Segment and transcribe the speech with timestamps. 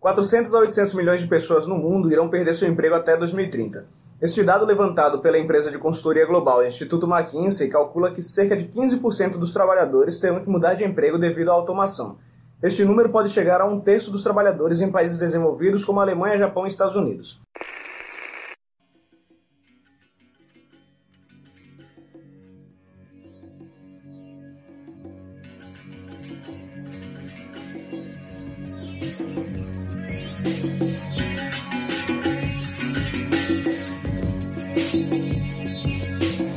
[0.00, 3.86] 400 a 800 milhões de pessoas no mundo irão perder seu emprego até 2030.
[4.18, 9.32] Este dado levantado pela empresa de consultoria global Instituto McKinsey calcula que cerca de 15%
[9.36, 12.16] dos trabalhadores terão que mudar de emprego devido à automação.
[12.62, 16.64] Este número pode chegar a um terço dos trabalhadores em países desenvolvidos como Alemanha, Japão
[16.64, 17.38] e Estados Unidos.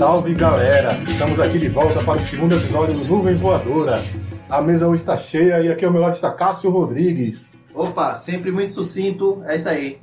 [0.03, 1.01] Salve galera!
[1.01, 4.03] Estamos aqui de volta para o segundo episódio do Nuvem Voadora.
[4.49, 7.45] A mesa hoje está cheia e aqui ao meu lado está Cássio Rodrigues.
[7.73, 10.01] Opa, sempre muito sucinto, é isso aí.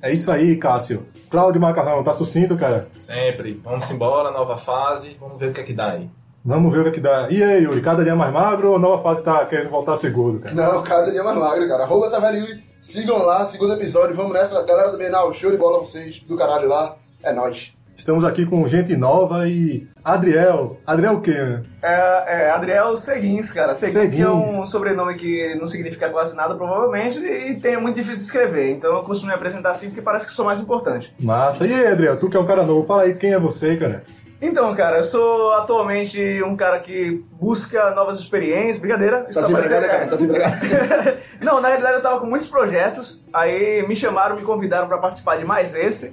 [0.00, 1.06] É isso aí, Cássio.
[1.28, 2.88] Cláudio Macarrão, tá sucinto, cara?
[2.94, 3.60] Sempre.
[3.62, 6.08] Vamos embora, nova fase, vamos ver o que é que dá aí.
[6.42, 7.28] Vamos ver o que, é que dá.
[7.28, 10.54] E aí, Yuri, cada dia mais magro ou nova fase tá querendo voltar seguro, cara?
[10.54, 11.82] Não, cada dia mais magro, cara.
[11.82, 14.62] Arroba Savelli Yuri, sigam lá, segundo episódio, vamos nessa.
[14.62, 16.96] Galera do Bienal, show de bola vocês, do caralho lá.
[17.22, 17.74] É nóis.
[18.02, 20.76] Estamos aqui com gente nova e Adriel.
[20.84, 21.30] Adriel o quê?
[21.30, 21.62] né?
[21.80, 23.76] É, é Adriel Seguins, cara.
[23.76, 24.26] Seguins, que é Seguins.
[24.26, 28.70] um sobrenome que não significa quase nada, provavelmente, e tem é muito difícil de escrever.
[28.72, 31.14] Então eu costumo me apresentar assim porque parece que sou mais importante.
[31.20, 31.64] Massa.
[31.64, 34.02] E aí, Adriel, tu que é um cara novo, fala aí quem é você, cara.
[34.42, 38.78] Então, cara, eu sou atualmente um cara que busca novas experiências.
[38.78, 40.56] Brincadeira, isso Tá tá desempregado, parecendo- cara?
[40.56, 41.18] Tá desempregado?
[41.40, 45.36] Não, na realidade eu tava com muitos projetos, aí me chamaram, me convidaram pra participar
[45.36, 46.12] de mais esse.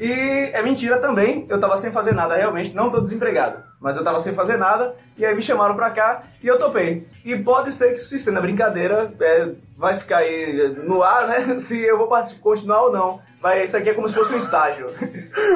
[0.00, 3.69] E é mentira também, eu tava sem fazer nada, realmente, não tô desempregado.
[3.80, 7.02] Mas eu tava sem fazer nada, e aí me chamaram pra cá e eu topei.
[7.24, 11.40] E pode ser que isso se estenda brincadeira, é, vai ficar aí no ar, né?
[11.58, 13.20] Se eu vou participar- continuar ou não.
[13.42, 14.86] Mas isso aqui é como se fosse um estágio.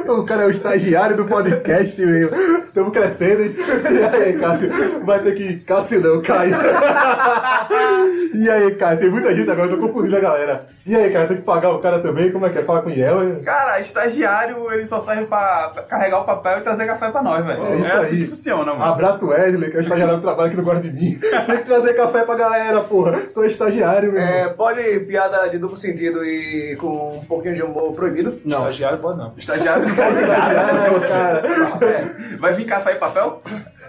[0.07, 2.29] O cara é o estagiário do podcast, meu.
[2.59, 3.43] Estamos crescendo.
[3.43, 3.55] hein?
[3.57, 4.71] E aí, Cássio?
[5.05, 5.61] Vai ter que.
[5.61, 6.55] Cássio não, Caio.
[8.35, 8.99] E aí, Caio?
[8.99, 10.67] Tem muita gente agora, eu tô confundindo a galera.
[10.85, 12.31] E aí, cara, tem que pagar o cara também?
[12.33, 12.63] Como é que é?
[12.63, 13.39] Paga com IEL?
[13.45, 17.65] Cara, estagiário, ele só serve pra carregar o papel e trazer café pra nós, velho.
[17.65, 18.85] É isso assim que funciona, mano.
[18.93, 21.19] Abraço Wesley, que é o estagiário do trabalho que não gosta de mim.
[21.47, 23.19] Tem que trazer café pra galera, porra.
[23.35, 24.55] Tô estagiário, meu É, irmão.
[24.55, 28.37] pode piada de duplo sentido e com um pouquinho de humor proibido?
[28.45, 28.61] Não.
[28.61, 29.33] Estagiário pode não.
[29.37, 31.43] Estagiário não pode cara.
[31.87, 32.37] É.
[32.39, 33.39] Vai vir café e papel?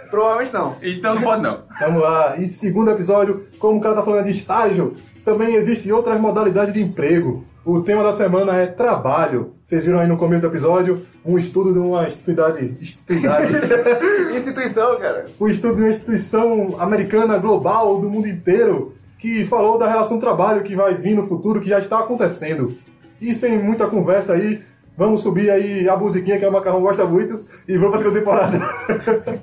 [0.09, 0.75] Provavelmente não.
[0.81, 1.63] Então não pode não.
[1.79, 2.35] Vamos lá.
[2.37, 6.81] E segundo episódio, como o cara tá falando de estágio, também existem outras modalidades de
[6.81, 7.43] emprego.
[7.65, 9.53] O tema da semana é trabalho.
[9.63, 12.63] Vocês viram aí no começo do episódio um estudo de uma instituidade.
[12.79, 13.51] instituidade
[14.37, 15.25] Instituição, cara.
[15.41, 20.61] um estudo de uma instituição americana global do mundo inteiro que falou da relação trabalho
[20.61, 22.77] que vai vir no futuro, que já está acontecendo.
[23.19, 24.61] E sem muita conversa aí,
[24.95, 28.57] vamos subir aí a musiquinha que o Macarrão gosta muito e vamos para a temporada.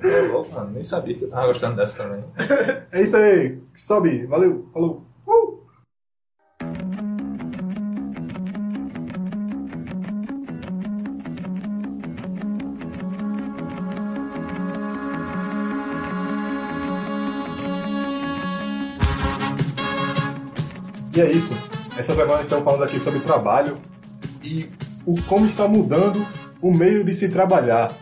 [0.05, 0.71] É louco, mano.
[0.75, 2.25] Nem sabia que eu tava gostando dessa também.
[2.93, 3.59] é isso aí.
[3.75, 4.27] Sobe.
[4.27, 4.67] Valeu.
[4.73, 5.12] Falou.
[21.15, 21.55] E é isso.
[21.97, 23.77] Essa semana estamos falando aqui sobre trabalho
[24.43, 24.69] e
[25.05, 26.27] o como está mudando
[26.61, 27.93] o meio de se trabalhar.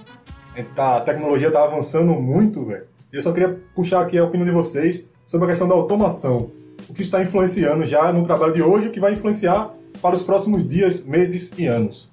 [0.77, 2.85] Tá- A tecnologia está avançando muito, velho.
[3.13, 6.51] E eu só queria puxar aqui a opinião de vocês sobre a questão da automação.
[6.89, 10.23] O que está influenciando já no trabalho de hoje, o que vai influenciar para os
[10.23, 12.11] próximos dias, meses e anos.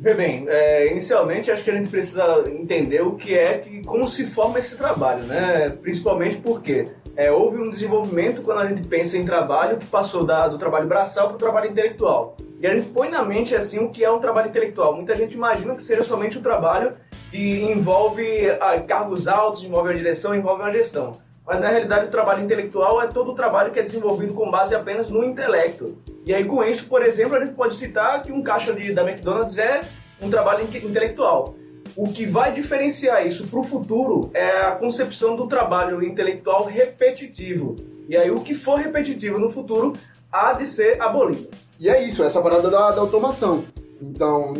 [0.00, 4.06] Vê bem, é, inicialmente acho que a gente precisa entender o que é, que, como
[4.06, 5.70] se forma esse trabalho, né?
[5.82, 6.86] Principalmente porque
[7.18, 10.86] é, houve um desenvolvimento quando a gente pensa em trabalho que passou da- do trabalho
[10.86, 12.36] braçal para o trabalho intelectual.
[12.60, 14.94] E a gente põe na mente assim o que é um trabalho intelectual.
[14.94, 16.92] Muita gente imagina que seja somente um trabalho
[17.32, 18.24] que envolve
[18.60, 21.12] ah, cargos altos, envolve uma direção, envolve uma gestão.
[21.44, 24.74] Mas na realidade o trabalho intelectual é todo o trabalho que é desenvolvido com base
[24.74, 25.98] apenas no intelecto.
[26.24, 29.02] E aí com isso, por exemplo, a gente pode citar que um caixa de, da
[29.02, 29.80] McDonald's é
[30.22, 31.54] um trabalho inte- intelectual.
[31.96, 37.76] O que vai diferenciar isso para o futuro é a concepção do trabalho intelectual repetitivo.
[38.08, 39.92] E aí o que for repetitivo no futuro
[40.32, 41.48] há de ser abolido.
[41.78, 43.64] E é isso, essa parada da, da automação.
[44.00, 44.54] Então,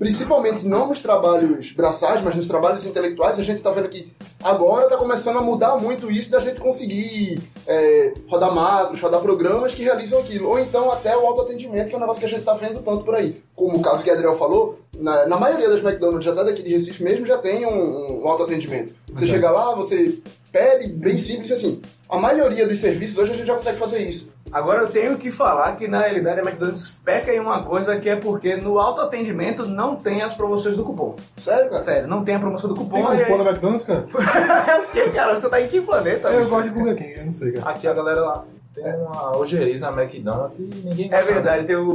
[0.00, 4.10] principalmente não nos trabalhos braçais, mas nos trabalhos intelectuais, a gente está vendo que
[4.42, 9.74] agora está começando a mudar muito isso da gente conseguir é, rodar macros, rodar programas
[9.74, 10.48] que realizam aquilo.
[10.48, 13.04] Ou então até o autoatendimento, que é um negócio que a gente está vendo tanto
[13.04, 13.36] por aí.
[13.54, 16.72] Como o caso que a Adriel falou, na, na maioria das McDonald's, até daqui de
[16.72, 18.94] Recife mesmo, já tem um, um autoatendimento.
[19.12, 19.30] Você Uhum.
[19.32, 20.18] chega lá, você
[20.50, 21.82] pede, bem simples assim.
[22.08, 24.29] A maioria dos serviços hoje a gente já consegue fazer isso.
[24.52, 28.08] Agora eu tenho que falar que na realidade a McDonald's peca em uma coisa que
[28.08, 31.14] é porque no autoatendimento não tem as promoções do cupom.
[31.36, 31.82] Sério, cara?
[31.82, 32.96] Sério, não tem a promoção do cupom.
[32.96, 34.00] Tem e aí- cupom da McDonald's, cara?
[34.10, 35.36] Por quê, cara?
[35.36, 36.28] Você tá em que planeta?
[36.28, 36.50] Eu bicho?
[36.50, 37.70] gosto de Burger King, eu não sei, cara.
[37.70, 38.44] Aqui a galera lá.
[38.74, 41.88] Tem uma ojeriza na McDonald's e ninguém É verdade, tem o,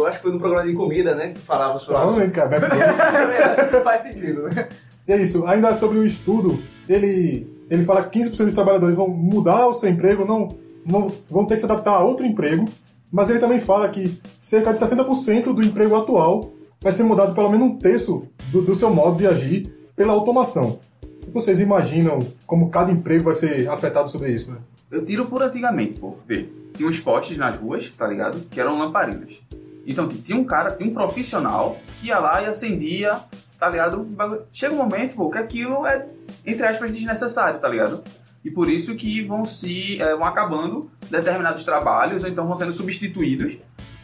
[0.00, 1.30] o- Acho que foi no programa de comida, né?
[1.32, 1.94] Que falava sobre.
[2.00, 2.56] Provavelmente, cara.
[2.58, 3.00] McDonald's.
[3.00, 4.68] É verdade, Faz sentido, né?
[5.06, 5.46] E é isso.
[5.46, 9.88] Ainda sobre o estudo, ele, ele fala que 15% dos trabalhadores vão mudar o seu
[9.88, 10.48] emprego, não
[10.88, 12.64] vão ter que se adaptar a outro emprego.
[13.10, 17.50] Mas ele também fala que cerca de 60% do emprego atual vai ser mudado pelo
[17.50, 20.78] menos um terço do, do seu modo de agir pela automação.
[21.32, 24.58] Vocês imaginam como cada emprego vai ser afetado sobre isso, né?
[24.90, 26.16] Eu tiro por antigamente, pô.
[26.26, 28.40] Vê, tinha uns postes nas ruas, tá ligado?
[28.48, 29.40] Que eram lamparinas.
[29.86, 33.18] Então tinha um cara, tinha um profissional que ia lá e acendia,
[33.58, 34.06] tá ligado?
[34.52, 36.06] Chega um momento, pô, que aquilo é,
[36.46, 38.02] entre aspas, desnecessário, tá ligado?
[38.48, 42.72] E por isso que vão se eh, vão acabando determinados trabalhos, ou então vão sendo
[42.72, 43.58] substituídos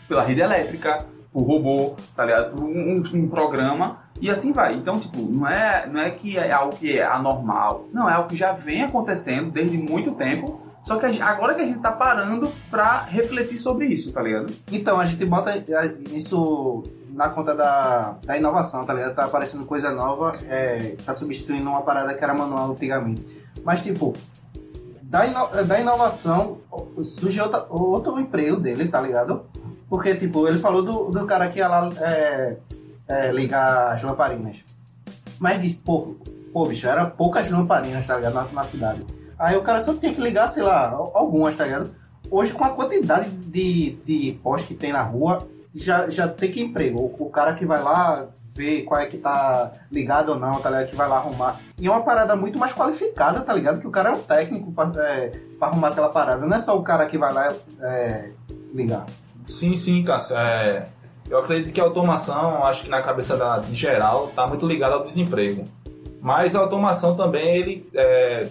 [0.06, 2.54] pela rede elétrica, por robô, tá ligado?
[2.54, 4.74] Por um, um- programa, e assim vai.
[4.74, 8.28] Então, tipo, não é, não é que é algo que é anormal, não, é algo
[8.28, 12.52] que já vem acontecendo desde muito tempo, só que agora que a gente tá parando
[12.70, 14.52] pra refletir sobre isso, tá ligado?
[14.70, 15.52] Então, a gente bota
[16.12, 16.82] isso
[17.14, 19.14] na conta da, da inovação, tá ligado?
[19.14, 23.26] Tá aparecendo coisa nova, é, tá substituindo uma parada que era manual antigamente.
[23.64, 24.12] Mas, tipo,
[25.14, 26.58] da, ino- da inovação
[27.04, 29.42] surge outra, outro emprego dele, tá ligado?
[29.88, 32.56] Porque, tipo, ele falou do, do cara que ia lá é,
[33.06, 34.64] é, ligar as lamparinas.
[35.38, 36.16] Mas diz, pô,
[36.52, 38.34] pô, bicho, era poucas lamparinas, tá ligado?
[38.34, 39.06] Na, na cidade.
[39.38, 41.94] Aí o cara só tinha que ligar, sei lá, al- algumas, tá ligado?
[42.28, 46.60] Hoje, com a quantidade de, de postes que tem na rua, já, já tem que
[46.60, 46.98] emprego.
[47.00, 50.70] O, o cara que vai lá ver qual é que tá ligado ou não, tá
[50.70, 50.88] ligado?
[50.88, 51.60] Que vai lá arrumar.
[51.78, 53.80] E é uma parada muito mais qualificada, tá ligado?
[53.80, 56.46] Que o cara é um técnico pra, é, pra arrumar aquela parada.
[56.46, 58.30] Não é só o cara que vai lá é,
[58.72, 59.06] ligar.
[59.46, 60.36] Sim, sim, Cássio.
[60.36, 60.84] É,
[61.28, 64.94] eu acredito que a automação, acho que na cabeça da, de geral, está muito ligada
[64.94, 65.64] ao desemprego.
[66.20, 68.48] Mas a automação também ele é,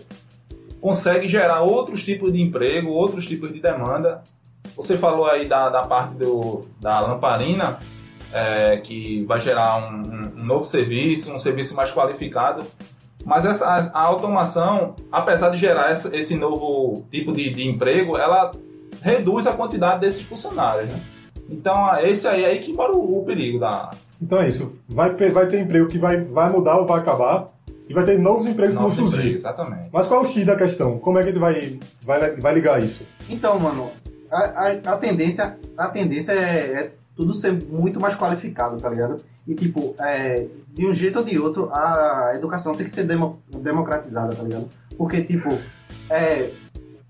[0.82, 4.22] consegue gerar outros tipos de emprego, outros tipos de demanda.
[4.76, 7.80] Você falou aí da, da parte do, da lamparina,
[8.34, 12.66] é, que vai gerar um, um- um novo serviço, um serviço mais qualificado.
[13.26, 18.18] Mas essa, a, a automação, apesar de gerar essa- esse novo tipo de, de emprego,
[18.18, 18.52] ela
[19.02, 21.00] reduz a quantidade desses funcionários, né?
[21.50, 23.92] Então, esse aí é aí que mora o, o perigo da
[24.22, 24.74] Então é isso.
[24.90, 27.50] Vai, vai ter emprego que vai, vai mudar ou vai acabar.
[27.88, 29.34] E vai ter novos empregos que vão surgir.
[29.34, 29.90] exatamente.
[29.92, 30.98] Mas qual é o X da questão?
[31.00, 33.04] Como é que ele vai, vai, vai ligar isso?
[33.30, 33.92] Então, mano,
[34.32, 39.18] a, a, a tendência, a tendência é, é tudo ser muito mais qualificado, tá ligado?
[39.48, 43.39] E, tipo, é, de um jeito ou de outro, a educação tem que ser demo-
[43.50, 44.69] democratizada, tá ligado?
[44.98, 45.57] Porque, tipo,
[46.10, 46.50] é,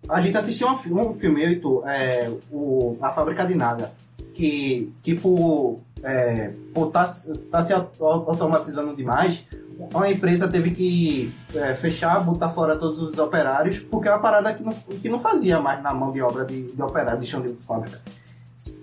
[0.09, 0.73] a gente assistiu um,
[1.09, 3.91] um filme, eu e tu, é, o, A Fábrica de Nada,
[4.33, 7.05] que, por, é, por tá,
[7.51, 9.45] tá se au- automatizando demais,
[9.93, 14.53] uma empresa teve que é, fechar, botar fora todos os operários, porque é uma parada
[14.53, 17.41] que não, que não fazia mais na mão de obra de, de operário, de chão
[17.41, 17.99] de fábrica.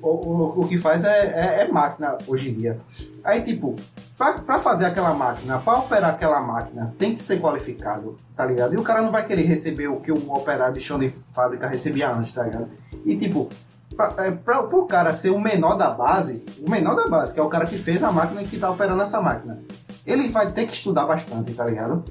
[0.03, 2.81] O, o, o que faz é, é, é máquina hoje em dia.
[3.23, 3.77] Aí, tipo,
[4.17, 8.75] pra, pra fazer aquela máquina, pra operar aquela máquina, tem que ser qualificado, tá ligado?
[8.75, 11.67] E o cara não vai querer receber o que um operário de chão de fábrica
[11.67, 12.69] recebia antes, tá ligado?
[13.05, 13.49] E, tipo,
[13.97, 17.43] pra, é, pro cara ser o menor da base, o menor da base, que é
[17.43, 19.61] o cara que fez a máquina e que tá operando essa máquina,
[20.06, 22.05] ele vai ter que estudar bastante, tá ligado?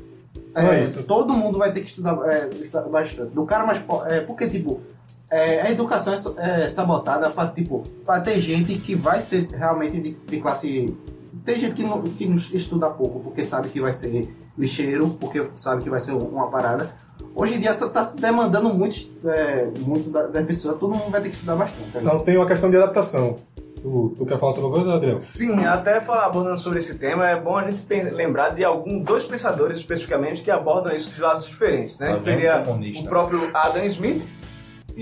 [0.55, 1.03] É isso.
[1.03, 3.33] Todo mundo vai ter que estudar, é, estudar bastante.
[3.33, 3.83] Do cara mais.
[4.07, 4.81] É, porque, tipo,
[5.29, 9.99] é, a educação é é, sabotada para tipo, pra ter gente que vai ser realmente
[9.99, 10.97] de, de classe.
[11.45, 15.83] Tem gente que não, que estuda pouco, porque sabe que vai ser lixeiro, porque sabe
[15.83, 16.89] que vai ser uma parada.
[17.35, 21.21] Hoje em dia está se demandando muito, é, muito da, das pessoas, todo mundo vai
[21.21, 21.91] ter que estudar bastante.
[21.91, 22.15] tá ligado?
[22.15, 23.37] Então tem uma questão de adaptação.
[23.81, 25.21] Tu, tu quer falar sobre alguma coisa, Adriano?
[25.21, 27.81] Sim, até falar, abordando sobre esse tema, é bom a gente
[28.11, 32.09] lembrar de alguns dois pensadores especificamente que abordam isso de lados diferentes, né?
[32.09, 33.05] Tá seria comunista?
[33.05, 34.29] o próprio Adam Smith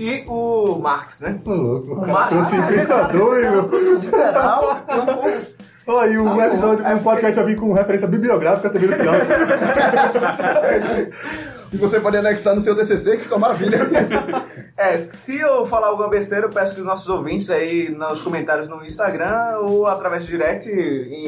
[0.00, 1.40] e o Marx, né?
[1.44, 3.68] Ô, louco, o cara trouxe pensador, meu?
[4.00, 5.58] Literal, eu vou-
[5.90, 9.14] Ó, e o episódio com o podcast já vim com referência bibliográfica também no final.
[11.72, 13.78] E você pode anexar no seu TCC, que fica uma maravilha.
[14.80, 18.68] É, se eu falar alguma besteira, eu peço que os nossos ouvintes aí nos comentários
[18.68, 20.70] no Instagram ou através do direct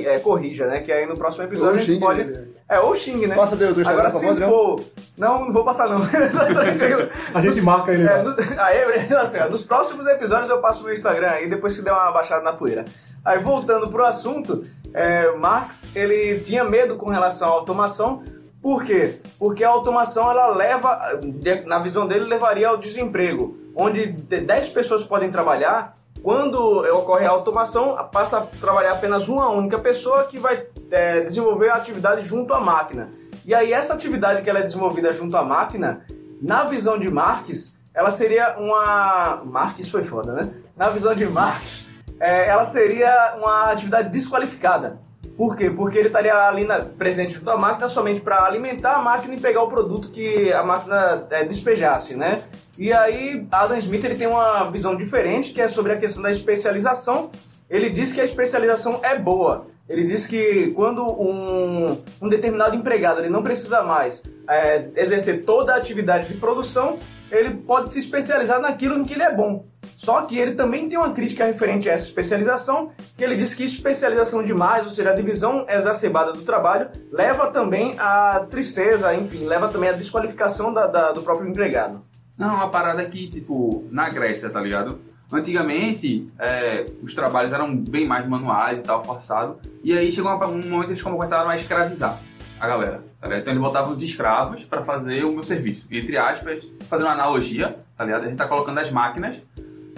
[0.07, 0.79] é, corrija, né?
[0.79, 2.25] Que aí no próximo episódio Ou a gente xingue, pode.
[2.27, 2.45] né?
[2.69, 3.35] É, ou xingue, né?
[3.35, 4.53] Passa Instagram, Agora, por se Adriano.
[4.53, 4.85] for.
[5.19, 6.01] Não, não vou passar, não.
[7.35, 8.07] A gente marca ele.
[8.07, 9.51] É, no, aí, tá certo.
[9.51, 12.85] nos próximos episódios eu passo no Instagram aí, depois que der uma baixada na poeira.
[13.25, 18.23] Aí voltando pro assunto, é, Marx ele tinha medo com relação à automação.
[18.63, 19.21] Por quê?
[19.39, 21.19] Porque a automação ela leva,
[21.67, 25.97] na visão dele, levaria ao desemprego, onde de- 10 pessoas podem trabalhar.
[26.23, 26.59] Quando
[26.95, 31.77] ocorre a automação, passa a trabalhar apenas uma única pessoa que vai é, desenvolver a
[31.77, 33.11] atividade junto à máquina.
[33.47, 36.05] E aí essa atividade que ela é desenvolvida junto à máquina,
[36.43, 39.43] na visão de Marx, ela seria uma.
[39.45, 40.51] Marx foi foda, né?
[40.77, 41.87] Na visão de Marx,
[42.21, 44.99] é, ela seria uma atividade desqualificada.
[45.41, 45.71] Por quê?
[45.71, 49.41] Porque ele estaria ali na, presente junto à máquina somente para alimentar a máquina e
[49.41, 52.43] pegar o produto que a máquina é, despejasse, né?
[52.77, 56.31] E aí, Adam Smith ele tem uma visão diferente, que é sobre a questão da
[56.31, 57.31] especialização.
[57.71, 59.67] Ele diz que a especialização é boa.
[59.89, 65.73] Ele diz que quando um, um determinado empregado ele não precisa mais é, exercer toda
[65.73, 66.99] a atividade de produção,
[67.33, 69.65] ele pode se especializar naquilo em que ele é bom.
[70.03, 73.63] Só que ele também tem uma crítica referente a essa especialização, que ele diz que
[73.65, 79.69] especialização demais, ou seja, a divisão exacerbada do trabalho, leva também à tristeza, enfim, leva
[79.69, 82.01] também à desqualificação da, da- do próprio empregado.
[82.39, 84.99] Não, uma parada que, tipo, na Grécia, tá ligado?
[85.31, 89.59] Antigamente, é, os trabalhos eram bem mais manuais e tal, forçado.
[89.85, 92.19] E aí chegou um momento que eles começaram a escravizar
[92.59, 93.03] a galera.
[93.21, 93.37] Tá?
[93.37, 95.87] Então eles botavam os escravos para fazer o meu serviço.
[95.91, 98.25] Entre aspas, fazendo uma analogia, tá ligado?
[98.25, 99.37] A gente tá colocando as máquinas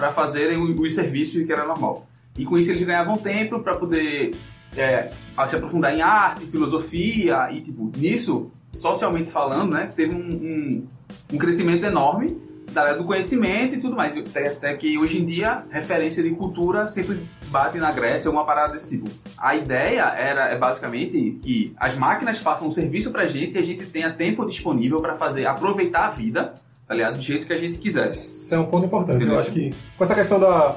[0.02, 2.08] para fazerem os serviços que era normal.
[2.36, 4.34] E com isso eles ganhavam tempo para poder
[4.76, 5.12] é,
[5.48, 10.86] se aprofundar em arte, filosofia e, tipo, nisso, socialmente falando, né, teve um, um,
[11.34, 12.36] um crescimento enorme
[12.72, 14.18] da área do conhecimento e tudo mais.
[14.18, 18.72] Até, até que hoje em dia, referência de cultura sempre bate na Grécia, uma parada
[18.72, 19.08] desse tipo.
[19.38, 23.62] A ideia era, é basicamente que as máquinas façam um serviço pra gente e a
[23.62, 26.54] gente tenha tempo disponível para fazer, aproveitar a vida,
[26.94, 27.14] ligado?
[27.16, 28.10] Do jeito que a gente quiser.
[28.10, 29.26] Isso é um ponto importante.
[29.26, 30.76] Eu acho que com essa questão da,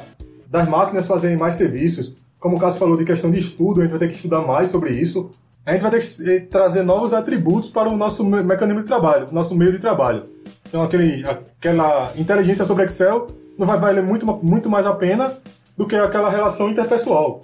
[0.50, 3.92] das máquinas fazerem mais serviços, como o Cássio falou de questão de estudo, a gente
[3.92, 5.32] vai ter que estudar mais sobre isso.
[5.66, 8.88] A gente vai ter que eh, trazer novos atributos para o nosso me- mecanismo de
[8.88, 10.26] trabalho, nosso meio de trabalho.
[10.68, 15.34] Então, aquele, aquela inteligência sobre Excel não vai valer muito, muito mais a pena
[15.76, 17.42] do que aquela relação interpessoal.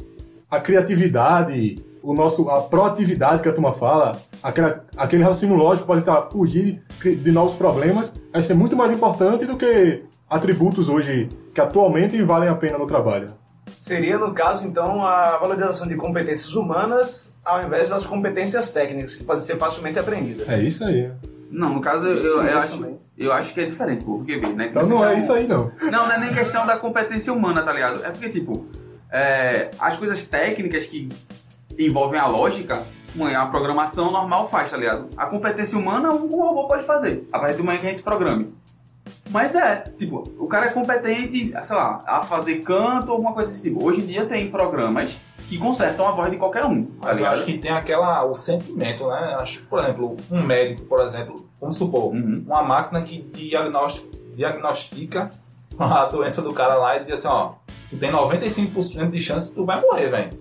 [0.51, 5.95] A criatividade, o nosso, a proatividade que a turma fala, aquela, aquele raciocínio lógico para
[5.95, 11.29] tentar fugir de, novos problemas, acho que é muito mais importante do que atributos hoje
[11.53, 13.27] que atualmente valem a pena no trabalho.
[13.77, 19.23] Seria, no caso, então, a valorização de competências humanas ao invés das competências técnicas, que
[19.23, 20.47] podem ser facilmente aprendidas.
[20.47, 21.11] É isso aí.
[21.49, 22.99] Não, no caso, eu, eu, eu acho, também.
[23.17, 24.67] eu acho que é diferente, pô, porque, né?
[24.69, 25.71] Então não é isso aí, não.
[25.81, 28.05] Não, não é nem questão da competência humana, tá ligado?
[28.05, 28.65] É porque, tipo,
[29.11, 31.09] é, as coisas técnicas que
[31.85, 32.83] envolvem a lógica,
[33.15, 35.09] uma, a programação normal faz, tá ligado?
[35.17, 38.53] A competência humana, um robô pode fazer, a partir do momento que a gente programe.
[39.29, 43.49] Mas é, tipo, o cara é competente, sei lá, a fazer canto ou alguma coisa
[43.49, 43.83] desse tipo.
[43.83, 47.25] Hoje em dia tem programas que consertam a voz de qualquer um, tá Mas eu
[47.25, 49.37] acho que tem aquela, o sentimento, né?
[49.39, 52.43] Acho, por exemplo, um médico, por exemplo, vamos supor, Uhum.
[52.45, 55.29] uma máquina que diagnostica, diagnostica
[55.77, 57.53] a doença do cara lá e diz assim, ó,
[57.89, 60.39] tu tem 95% de chance que tu vai morrer, velho.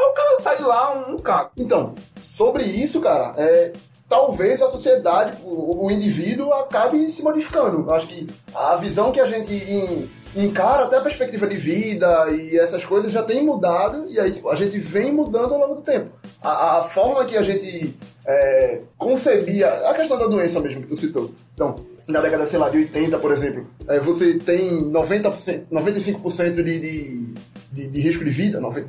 [0.00, 1.52] Aí o cara sai lá um, um caco.
[1.56, 3.72] Então, sobre isso, cara, é,
[4.08, 7.92] talvez a sociedade, o, o indivíduo acabe se modificando.
[7.92, 12.58] Acho que a visão que a gente en- encara, até a perspectiva de vida e
[12.58, 15.82] essas coisas já tem mudado e aí tipo, a gente vem mudando ao longo do
[15.82, 16.10] tempo.
[16.42, 20.96] A, a forma que a gente é, concebia, a questão da doença mesmo que tu
[20.96, 21.30] citou.
[21.54, 21.74] Então,
[22.08, 27.34] na década, sei lá, de 80, por exemplo, é, você tem 90%, 95% de, de,
[27.72, 28.86] de, de risco de vida, 90,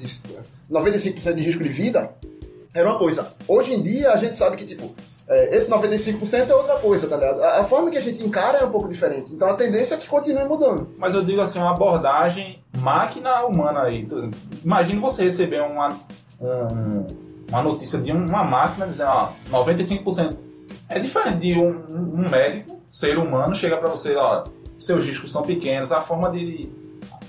[0.71, 2.11] 95% de risco de vida,
[2.73, 3.27] era uma coisa.
[3.47, 4.93] Hoje em dia, a gente sabe que, tipo,
[5.27, 7.43] é, esse 95% é outra coisa, tá ligado?
[7.43, 9.33] A, forma que a gente encara é um pouco diferente.
[9.33, 10.89] Então a tendência é que continue mudando.
[10.97, 14.07] Mas eu digo assim, uma abordagem máquina humana aí.
[14.11, 15.89] Exemplo, Imagine você receber uma,
[16.39, 17.05] um-
[17.49, 20.37] uma notícia de uma máquina dizendo, ó, 95%.
[20.89, 24.45] É diferente de um, um médico, ser humano, chegar pra você, ó,
[24.77, 26.69] seus riscos são pequenos, a forma de,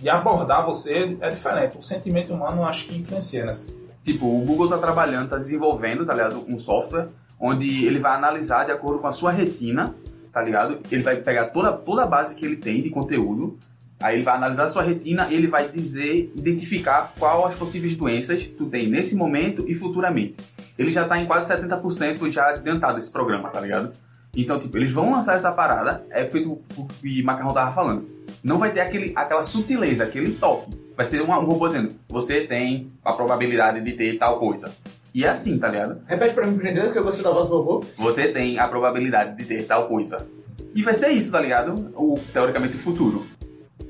[0.02, 1.78] de abordar você é diferente.
[1.78, 3.68] O sentimento humano acho que influencia nessa.
[4.02, 6.44] Tipo, o Google tá trabalhando, tá desenvolvendo, tá ligado?
[6.48, 9.94] Um software onde ele vai analisar de acordo com a sua retina,
[10.32, 10.80] tá ligado?
[10.90, 13.56] Ele vai pegar toda, toda a base que ele tem de conteúdo,
[14.00, 17.96] aí ele vai analisar a sua retina e ele vai dizer, identificar qual as possíveis
[17.96, 20.36] doenças tu tem nesse momento e futuramente.
[20.76, 23.92] Ele já tá em quase 70% já adiantado esse programa, tá ligado?
[24.34, 28.08] Então, tipo, eles vão lançar essa parada, é feito o que o Macarrão tava falando.
[28.42, 30.70] Não vai ter aquele, aquela sutileza, aquele toque.
[30.96, 34.72] Vai ser um, um robô dizendo, você tem a probabilidade de ter tal coisa.
[35.14, 36.00] E é assim, tá ligado?
[36.06, 37.84] Repete pra mim, gentileza, que eu gostei da voz do robô.
[37.98, 40.26] Você tem a probabilidade de ter tal coisa.
[40.74, 41.92] E vai ser isso, tá ligado?
[41.94, 43.26] O, teoricamente, o futuro.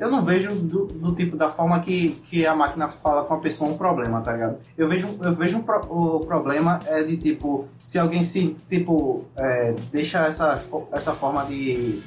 [0.02, 3.38] Eu não vejo do, do tipo da forma que, que a máquina fala com a
[3.38, 4.56] pessoa um problema, tá ligado?
[4.76, 9.22] Eu vejo, eu vejo um pro- o problema é de tipo, se alguém se, tipo,
[9.36, 12.02] é, deixa essa, essa forma de.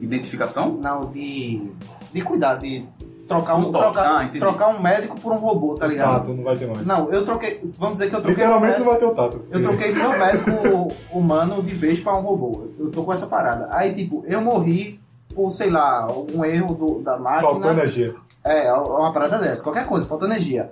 [0.00, 0.72] Identificação?
[0.74, 1.70] Não, de.
[2.12, 2.84] de cuidar, de
[3.26, 3.78] trocar um, toque.
[3.84, 6.20] trocar, Ah, trocar um médico por um robô, tá ligado?
[6.20, 6.86] Tato não vai ter mais.
[6.86, 7.60] Não, eu troquei.
[7.76, 8.44] Vamos dizer que eu troquei.
[8.44, 9.42] um Literalmente não vai ter o tato.
[9.50, 12.68] eu troquei meu médico humano de vez pra um robô.
[12.78, 13.68] Eu tô com essa parada.
[13.72, 15.00] Aí, tipo, eu morri
[15.36, 17.42] por, sei lá, algum erro do- da máquina.
[17.52, 18.14] Faltou energia.
[18.42, 20.70] É, uma parada dessa, qualquer coisa, falta energia.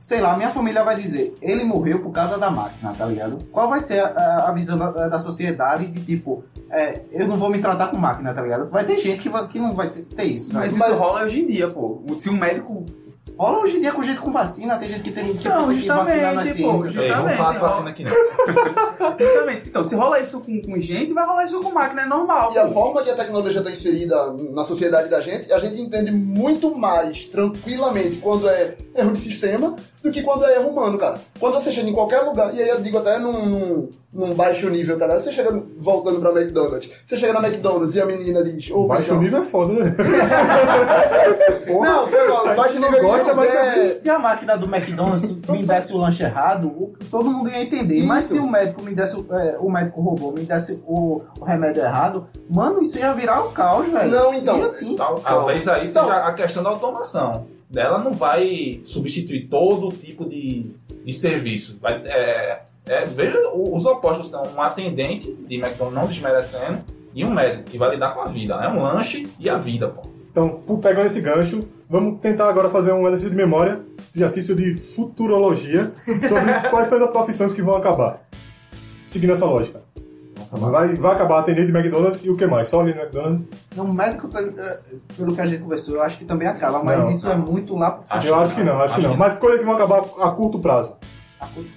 [0.00, 3.38] Sei lá, minha família vai dizer, ele morreu por causa da máquina, tá ligado?
[3.52, 7.48] Qual vai ser a, a visão da, da sociedade de tipo, é, eu não vou
[7.50, 8.66] me tratar com máquina, tá ligado?
[8.68, 10.52] Vai ter gente que, vai- que não vai ter, ter isso.
[10.54, 12.02] Mas Mas isso rola hoje em dia, pô.
[12.20, 12.84] Se um médico.
[13.36, 15.86] Rola hoje em dia com jeito com vacina, tem gente que tem que Não, que
[15.88, 17.00] vacinar não é justamente, pô, ciência.
[17.00, 18.12] Ei, vamos Justamente, falar de vacina aqui não.
[19.26, 19.68] Justamente.
[19.68, 22.52] Então, se rola isso com, com gente, vai rolar isso com máquina, é normal.
[22.52, 22.72] E a pô.
[22.72, 27.26] forma que a tecnologia está inserida na sociedade da gente, a gente entende muito mais
[27.26, 31.18] tranquilamente quando é erro de sistema do que quando é erro humano, cara.
[31.38, 34.68] Quando você chega em qualquer lugar, e aí eu digo até num, num, num baixo
[34.68, 35.20] nível, tá ligado?
[35.20, 39.02] Você chega voltando pra McDonald's, você chega na McDonald's e a menina diz, ô, Baixo
[39.04, 39.96] bichão, nível é foda, né?
[41.66, 45.92] Não, sei lá, baixo nível gosta, mas você- Se a máquina do McDonald's me desse
[45.92, 48.02] o lanche errado, o- todo mundo ia entender.
[48.04, 48.34] Mas Isso.
[48.34, 51.82] se o médico me desse, o- é, o médico robô me desse o, o remédio
[51.82, 54.10] errado, mano, isso ia virar um caos, velho.
[54.10, 54.58] Não, então.
[54.58, 54.96] E assim.
[54.96, 55.38] Tal- Calma.
[55.38, 57.46] Talvez aí Então- seja a questão da automação.
[57.74, 60.70] Ela não vai substituir todo tipo de,
[61.04, 61.78] de serviço.
[61.80, 66.82] Vai, é, é, veja os opostos estão um atendente de McDonald's não desmerecendo
[67.14, 68.54] e um médico que vai lidar com a vida.
[68.54, 70.02] É um lanche e a vida, pô.
[70.30, 73.80] Então, pegando esse gancho, vamos tentar agora fazer um exercício de memória,
[74.14, 78.26] exercício de futurologia, sobre quais são as profissões que vão acabar.
[79.04, 79.82] Seguindo essa lógica.
[80.52, 82.68] Vai, vai acabar atendente de McDonald's e o que mais?
[82.68, 83.46] Só ali no McDonald's?
[83.74, 84.80] O médico, tá- é,
[85.16, 87.10] pelo que a gente conversou, eu acho que também acaba, mas Não.
[87.10, 89.16] isso é muito lá pro eu acho que não, acho que não.
[89.16, 90.94] Mas coisas que vão acabar a curto prazo.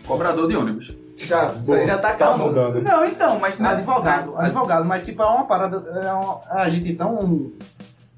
[0.06, 0.96] Cobrador de ônibus.
[1.16, 1.34] Isso
[1.74, 2.44] aí já tá Tá acabando.
[2.48, 2.82] mudando.
[2.84, 3.60] Não, então, mas.
[3.60, 7.52] Advogado, advogado, mas tipo, é uma parada, é uma, a gente tão,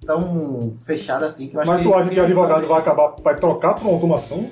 [0.06, 1.88] tão fechada assim que eu acho Mas que...
[1.88, 4.50] tu acha que advogado vai acabar, vai trocar por uma automação?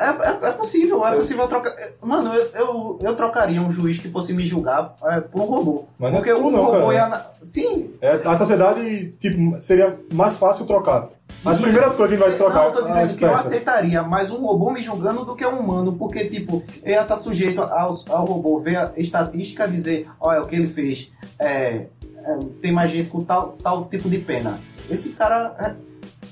[0.00, 1.74] É, é, é possível, é possível trocar.
[2.00, 5.84] Mano, eu, eu, eu trocaria um juiz que fosse me julgar é, por um robô.
[5.98, 6.94] Mas é Porque o não, robô cara.
[6.94, 7.26] ia.
[7.44, 11.10] Sim, É, a sociedade, tipo, seria mais fácil trocar.
[11.36, 11.54] Sim.
[11.56, 12.60] primeiras coisas que a gente vai trocar.
[12.60, 15.58] não, eu tô dizendo que eu aceitaria mais um robô me julgando do que um
[15.58, 20.42] humano, porque, tipo, eu ia estar sujeito ao, ao robô ver a estatística dizer, olha,
[20.42, 21.86] o que ele fez é,
[22.24, 24.58] é, tem mais gente com tal, tal tipo de pena.
[24.88, 25.76] Esse cara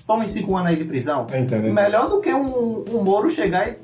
[0.08, 1.26] é, toma em cinco anos aí de prisão.
[1.30, 1.72] É, entendeu?
[1.72, 3.76] Melhor do que um, um Moro chegar e,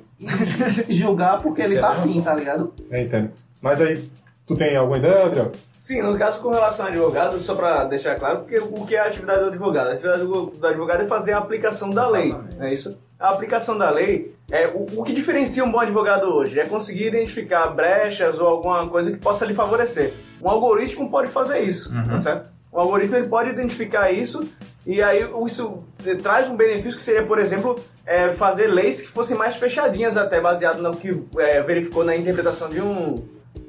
[0.88, 2.74] e julgar porque ele Isso tá é afim, tá ligado?
[2.90, 3.30] É, entendo.
[3.60, 4.02] Mas aí,
[4.46, 5.52] tu tem alguma ideia, Adriel?
[5.76, 9.00] Sim, no caso com relação ao advogado, só para deixar claro, porque o que é
[9.00, 9.88] a atividade do advogado?
[9.88, 12.56] A atividade do do advogado é fazer a aplicação da lei, Exatamente.
[12.56, 12.98] não é isso?
[13.20, 17.08] A aplicação da lei, é o, o que diferencia um bom advogado hoje é conseguir
[17.08, 20.12] identificar brechas ou alguma coisa que possa lhe favorecer.
[20.42, 22.50] Um algoritmo pode fazer isso, tá certo?
[22.74, 24.40] Um algoritmo ele pode identificar isso
[24.84, 25.84] e aí isso
[26.22, 30.40] traz um benefício que seria, por exemplo, eh, fazer leis que fossem mais fechadinhas até,
[30.40, 33.16] baseado no que eh, verificou na interpretação de um,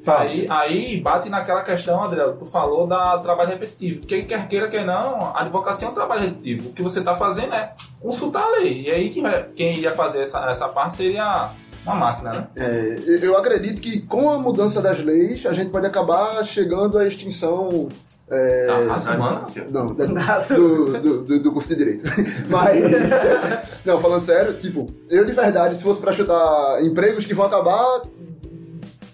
[0.06, 0.20] Tá.
[0.20, 4.06] Aí, aí bate naquela questão, que tu falou da trabalho repetitivo.
[4.06, 6.68] Quem quer queira, quer não, a advocacia é um trabalho repetitivo.
[6.68, 8.82] O que você está fazendo é consultar a lei.
[8.82, 9.24] E aí quem,
[9.56, 11.50] quem iria fazer essa, essa parte seria
[11.84, 12.46] uma máquina, né?
[12.56, 17.06] É, eu acredito que com a mudança das leis, a gente pode acabar chegando à
[17.06, 17.88] extinção.
[18.30, 19.44] É, A raça humana?
[19.70, 20.06] Não, da-
[20.54, 22.04] do, do, do- do curso de direito.
[22.48, 22.82] Mas,
[23.86, 28.02] não, falando sério, tipo, eu de verdade, se fosse pra chutar empregos que vão acabar,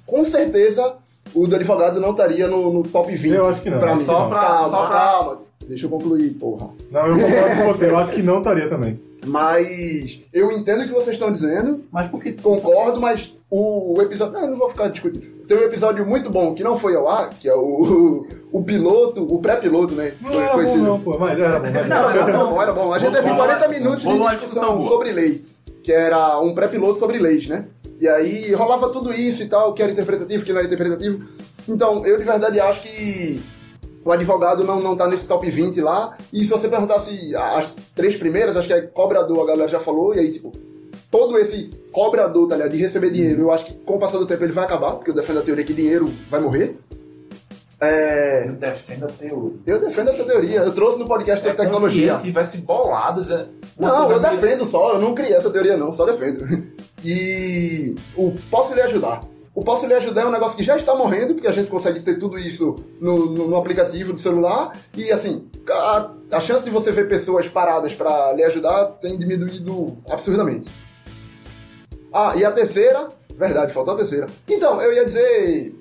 [0.07, 0.97] com certeza
[1.35, 3.35] o do advogado não estaria no, no top 20.
[3.35, 3.79] Eu acho que não.
[3.79, 4.05] Pra mim.
[4.05, 5.43] Só pra- calma, só pra- calma.
[5.69, 6.71] Deixa eu concluir, porra.
[6.91, 7.87] Não, eu concordo com você.
[7.89, 9.01] Eu acho que não estaria também.
[9.25, 14.33] Mas eu entendo o que vocês estão dizendo, Mas porque concordo, mas o, o episódio.
[14.33, 15.25] Não, eu não vou ficar discutindo.
[15.47, 19.23] Tem um episódio muito bom que não foi ao ar, que é o, o piloto,
[19.23, 20.15] o pré-piloto, né?
[20.21, 21.19] Não era bom, não, pô.
[21.19, 21.71] Mas era bom.
[21.71, 22.95] Mas Não, era bom, era bom.
[22.95, 25.45] A gente teve 40 minutos de discussão sobre lei,
[25.83, 27.67] que era um pré-piloto sobre leis, né?
[28.01, 31.25] E aí rolava tudo isso e tal, que era interpretativo, que não era interpretativo.
[31.69, 33.41] Então, eu de verdade acho que
[34.05, 36.17] o advogado não, não tá nesse top 20 lá.
[36.33, 40.15] E se você perguntasse as três primeiras, acho que é cobrador, a galera já falou,
[40.15, 40.53] e aí, tipo,
[41.11, 44.27] todo esse cobrador, tá ligado, de receber dinheiro, eu acho que com o passar do
[44.27, 46.77] tempo ele vai acabar, porque eu defendo a teoria que dinheiro vai morrer.
[47.81, 49.53] É, Eu defendo a teoria.
[49.67, 52.13] eu defendo essa teoria, eu trouxe no podcast sobre É como se tecnologia.
[52.13, 53.21] ele tivesse bolado.
[53.33, 56.45] é, Não, eu defendo só, eu não criei essa teoria não, só defendo.
[57.05, 59.23] E o posso lhe ajudar.
[59.55, 62.01] O posso lhe ajudar é um negócio que já está morrendo, porque a gente consegue
[62.01, 64.75] ter tudo isso no, no- no aplicativo do celular.
[64.97, 69.99] E assim, a, a chance de você ver pessoas paradas para lhe ajudar tem diminuído
[70.09, 70.71] absurdamente.
[72.13, 74.27] Ah, e a terceira, verdade, faltou a terceira.
[74.49, 75.75] Então, eu ia dizer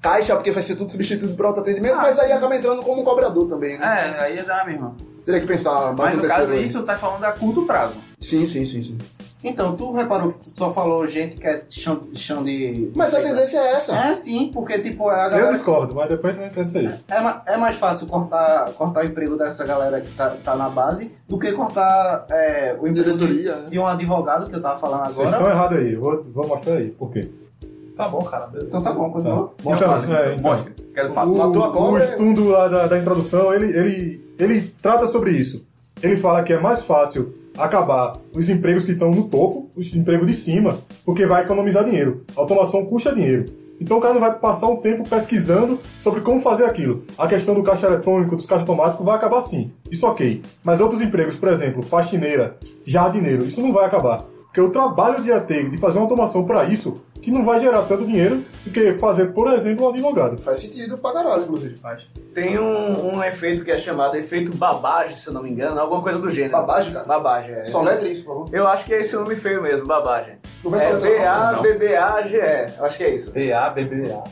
[0.00, 3.46] caixa, porque vai ser tudo substituído por autoatendimento, mas aí acaba entrando como um cobrador
[3.48, 4.14] também, né?
[4.18, 4.96] É, aí é da mesma.
[5.24, 8.00] Teria que pensar mais Mas no terceiro caso, isso tá falando a curto prazo.
[8.20, 8.98] Sim, sim, sim, sim.
[9.44, 12.92] Então, tu reparou que tu só falou gente que é chão, chão de.
[12.94, 13.92] Mas a tendência é essa.
[13.96, 15.52] É sim, porque tipo, a Eu galera.
[15.54, 16.90] discordo, mas depois vai entrar nisso aí.
[17.10, 20.68] É, ma- é mais fácil cortar, cortar o emprego dessa galera que tá, tá na
[20.68, 23.64] base do que cortar é, o emprego de, né?
[23.68, 25.36] de um advogado que eu tava falando Vocês agora.
[25.36, 26.90] estão errados aí, eu vou, vou mostrar aí.
[26.90, 27.28] Por quê?
[27.96, 28.46] Tá bom, cara.
[28.46, 28.68] beleza.
[28.68, 29.52] Então tá bom, continua.
[29.62, 30.72] Bom, então, é, então, Mostra.
[30.94, 31.30] Quero falar.
[31.46, 35.66] o, o estudo lá da, da introdução, ele, ele, ele trata sobre isso.
[36.02, 40.26] Ele fala que é mais fácil acabar os empregos que estão no topo, os empregos
[40.26, 42.24] de cima, porque vai economizar dinheiro.
[42.36, 43.46] A automação custa dinheiro.
[43.80, 47.02] Então o cara não vai passar um tempo pesquisando sobre como fazer aquilo.
[47.18, 49.72] A questão do caixa eletrônico, dos caixas automáticos, vai acabar sim.
[49.90, 50.40] Isso ok.
[50.62, 54.24] Mas outros empregos, por exemplo, faxineira, jardineiro, isso não vai acabar.
[54.44, 57.82] Porque o trabalho de AT, de fazer uma automação para isso, que não vai gerar
[57.82, 60.42] tanto dinheiro do que fazer, por exemplo, um advogado.
[60.42, 61.78] Faz sentido pra caralho, inclusive.
[62.34, 66.02] Tem um, um efeito que é chamado efeito babagem, se eu não me engano, alguma
[66.02, 66.52] coisa do gênero.
[66.52, 67.06] Babagem, cara?
[67.06, 67.64] Babagem, é.
[67.64, 68.48] Só letra isso, por favor.
[68.54, 70.34] Eu acho que é esse nome feio mesmo, babagem.
[70.64, 70.96] Não vai É?
[70.96, 72.78] B-A-B-B-A-G-E.
[72.78, 73.32] Eu acho que é isso.
[73.32, 74.24] B-A-B-B-A.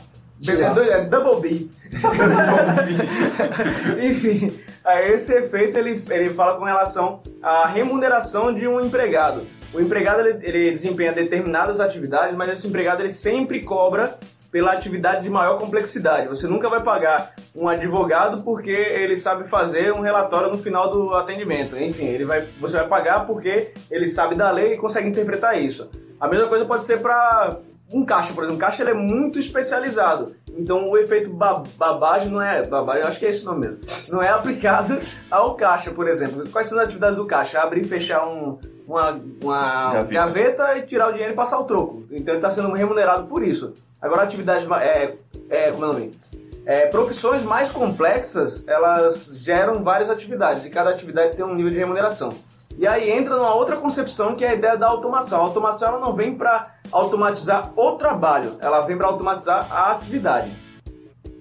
[0.43, 1.69] B- é do- Double B.
[4.03, 4.51] Enfim,
[4.83, 9.43] aí esse efeito ele, ele fala com relação à remuneração de um empregado.
[9.73, 14.17] O empregado ele, ele desempenha determinadas atividades, mas esse empregado ele sempre cobra
[14.51, 16.27] pela atividade de maior complexidade.
[16.27, 21.13] Você nunca vai pagar um advogado porque ele sabe fazer um relatório no final do
[21.13, 21.77] atendimento.
[21.77, 25.89] Enfim, ele vai, você vai pagar porque ele sabe da lei e consegue interpretar isso.
[26.19, 27.57] A mesma coisa pode ser para
[27.93, 28.57] um caixa, por exemplo.
[28.57, 30.35] Um caixa ele é muito especializado.
[30.57, 32.65] Então o efeito ba babagem não é.
[32.65, 33.79] Babagem, acho que é esse o nome mesmo.
[34.09, 36.43] Não é aplicado ao caixa, por exemplo.
[36.49, 37.61] Quais são as atividades do caixa?
[37.61, 38.59] Abrir e fechar um,
[38.91, 40.13] uma, uma Gaveta.
[40.13, 40.77] gaveta.
[40.77, 42.03] e tirar o dinheiro e passar o troco.
[42.11, 43.73] Então ele está sendo remunerado por isso.
[44.01, 44.69] Agora atividades.
[44.81, 45.15] É,
[45.49, 46.11] é, como é o nome?
[46.65, 51.77] É, profissões mais complexas, elas geram várias atividades e cada atividade tem um nível de
[51.77, 52.33] remuneração.
[52.77, 55.39] E aí entra numa outra concepção que é a ideia da automação.
[55.39, 60.51] A automação ela não vem para automatizar o trabalho, ela vem para automatizar a atividade.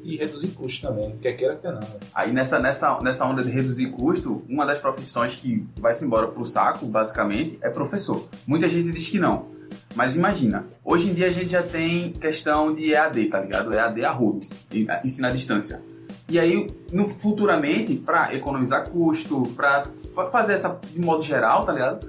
[0.02, 1.80] E reduzir custo também, quer queira, quer não.
[1.80, 1.86] né?
[2.14, 6.44] Aí nessa, nessa, nessa onda de reduzir custo, uma das profissões que vai-se embora pro
[6.44, 8.26] saco, basicamente, é professor.
[8.46, 9.46] Muita gente diz que não.
[9.94, 13.72] Mas imagina, hoje em dia a gente já tem questão de EAD, tá ligado?
[13.72, 14.40] EAD a rodo,
[14.72, 15.82] e- ensino à distância.
[16.28, 19.84] E aí, no, futuramente, para economizar custo, para
[20.30, 22.08] fazer essa de modo geral, tá ligado?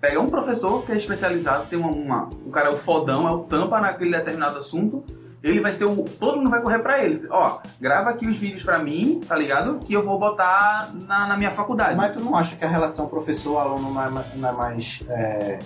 [0.00, 3.30] Pega um professor que é especializado, tem uma, uma- o cara é o fodão, é
[3.32, 5.04] o tampa naquele determinado assunto,
[5.42, 6.04] ele vai ser o.
[6.04, 7.26] Todo mundo vai correr pra ele.
[7.30, 9.78] Ó, grava aqui os vídeos pra mim, tá ligado?
[9.78, 11.96] Que eu vou botar na, na minha faculdade.
[11.96, 15.02] Mas tu não acha que a relação professor-aluno não é, é mais.
[15.08, 15.58] é,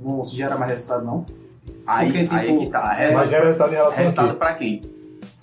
[0.00, 1.26] não gera mais resultado, não?
[1.86, 2.82] aí, porque, aí tipo, que tá.
[2.82, 4.36] Mas Resultado, gera resultado em relação a resultado quê?
[4.36, 4.97] pra quem?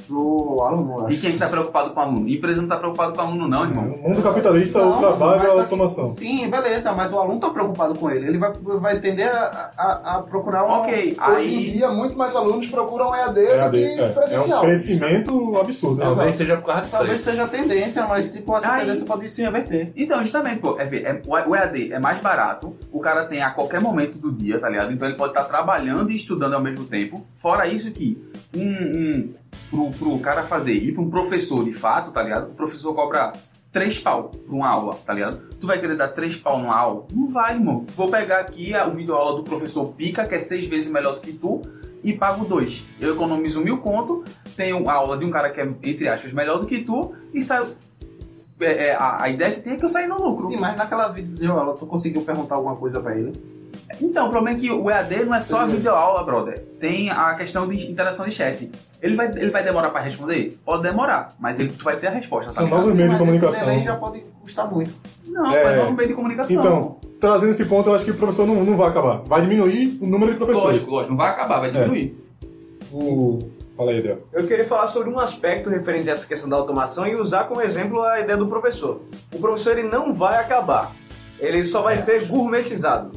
[0.07, 1.09] Pro aluno.
[1.11, 2.25] E quem que tá preocupado com o aluno?
[2.27, 3.85] A empresa não tá preocupado com o aluno, não, irmão.
[3.85, 6.07] No mundo capitalista, o Não, trabalho mas é a aqui- automação.
[6.07, 8.27] Sim, beleza, mas o aluno tá preocupado com ele.
[8.27, 10.69] Ele vai, vai tender a, a, a procurar um.
[10.81, 11.65] Ok, Hoje em aí.
[11.65, 14.61] dia, muito mais alunos procuram EAD, É, do que é, é um presencial.
[14.61, 15.95] crescimento absurdo.
[15.97, 16.05] né?
[16.05, 19.29] Talvez seja por causa de Talvez seja a tendência, mas tipo, essa Aí- tendência pode
[19.29, 19.91] se reverter.
[19.95, 23.51] Então, justamente, pô, é ver, é- o EAD é mais barato, o cara tem a
[23.51, 24.91] qualquer momento do dia, tá ligado?
[24.93, 27.25] Então ele pode estar trabalhando e estudando ao mesmo tempo.
[27.37, 28.17] Fora isso que
[28.55, 29.33] um, um
[29.69, 32.51] pro, pro cara fazer, ir pra um professor de fato, tá ligado?
[32.51, 33.33] O professor cobra
[33.71, 35.41] três pau pra uma aula, tá ligado?
[35.59, 37.05] Tu vai querer dar três pau numa aula?
[37.13, 37.85] Não vai, irmão.
[37.95, 41.15] Vou pegar aqui a, o vídeo aula do professor Pica, que é seis vezes melhor
[41.15, 41.61] do que tu,
[42.03, 42.85] e pago dois.
[43.01, 44.23] Eu economizo mil conto,
[44.55, 47.67] tenho aula de um cara que é, entre aspas, melhor do que tu, e saio.
[48.61, 50.45] é, é, a, a ideia que tem é que eu saia no lucro.
[50.47, 53.33] Sim, mas naquela videoaula tu conseguiu perguntar alguma coisa pra ele?
[54.01, 56.59] Então, o problema é que o EAD não é só a videoaula, brother.
[56.79, 58.71] Tem a questão de interação de chat.
[59.01, 60.57] Ele vai, ele vai demorar pra responder?
[60.65, 63.13] Pode demorar, mas ele, tu vai ter a resposta, tá São novos meios de mas
[63.13, 63.59] esse comunicação.
[63.59, 64.91] delay já pode custar muito.
[65.27, 65.63] Não, É.
[65.63, 66.55] é novo meio de comunicação.
[66.55, 69.21] Então, trazendo esse ponto, eu acho que o professor não, não vai acabar.
[69.25, 70.71] Vai diminuir o número de professores.
[70.73, 72.17] lógico, lógico, não vai acabar, vai diminuir.
[72.91, 73.39] O...
[73.77, 74.19] Fala aí, Adel.
[74.31, 77.61] Eu queria falar sobre um aspecto referente a essa questão da automação e usar como
[77.61, 79.01] exemplo a ideia do professor.
[79.33, 80.91] O professor ele não vai acabar,
[81.39, 83.11] ele só vai ser gourmetizado.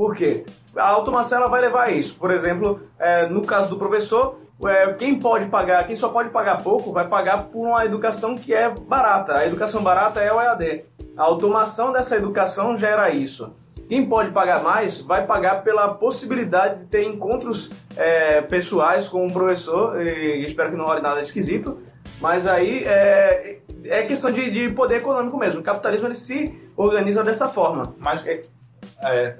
[0.00, 0.46] Por quê?
[0.74, 2.16] A automação ela vai levar a isso.
[2.18, 6.62] Por exemplo, é, no caso do professor, é, quem pode pagar, quem só pode pagar
[6.62, 9.34] pouco, vai pagar por uma educação que é barata.
[9.34, 10.86] A educação barata é o EAD.
[11.14, 13.54] A automação dessa educação gera isso.
[13.90, 19.30] Quem pode pagar mais vai pagar pela possibilidade de ter encontros é, pessoais com um
[19.30, 21.78] professor, e espero que não olhe nada esquisito,
[22.22, 25.60] mas aí é, é questão de, de poder econômico mesmo.
[25.60, 27.94] O capitalismo ele se organiza dessa forma.
[27.98, 28.42] Mas é,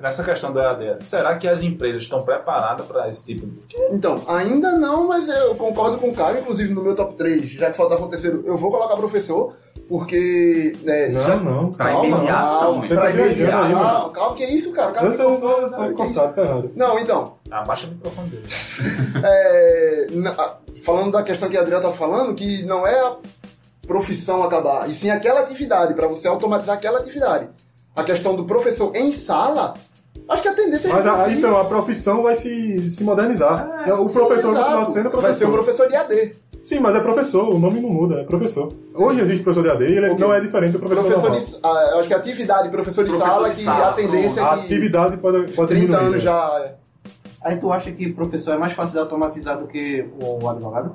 [0.01, 3.61] nessa questão do EAD, será que as empresas estão preparadas para esse tipo de...
[3.90, 7.70] Então, ainda não, mas eu concordo com o Caio, inclusive no meu top 3, já
[7.70, 9.53] que faltava um terceiro, eu vou colocar professor,
[9.88, 10.77] porque.
[10.83, 11.73] né, Não, já- não.
[11.73, 13.75] Pra Calma, imediato, calma, não, Você pra tá imediato.
[13.75, 14.90] Calma, calma, que isso, cara?
[14.90, 16.70] O cara Esse me não contou, tá né, que cortado, tá errado.
[16.77, 18.44] Não, então, Abaixa o microfone dele.
[19.25, 23.16] é, na- falando da questão que a Adriana tá falando, que não é a
[23.87, 27.49] profissão acabar, e sim aquela atividade, para você automatizar aquela atividade.
[27.96, 29.74] A questão do professor em sala,
[30.29, 33.68] acho que a tendência é Mas a- então a profissão vai se, se modernizar.
[34.00, 34.64] o Sim, professor exato.
[34.70, 35.20] continuar sendo professor.
[35.22, 36.33] Vai ser o professor de AD.
[36.64, 38.72] Sim, mas é professor, o nome não muda, é professor.
[38.94, 40.18] Hoje existe professor de AD e ele Ok.
[40.18, 41.40] não é diferente do professor, Professor normal.
[41.46, 43.92] de, ah, eu acho que a atividade professor de Professor sala, de que sala, a
[43.92, 45.96] tendência A é que atividade pode, pode 30 diminuir.
[46.00, 46.18] anos né?
[46.20, 46.61] já.
[46.64, 46.74] é.
[47.42, 50.94] Aí tu acha que professor é mais fácil de automatizar do que o advogado?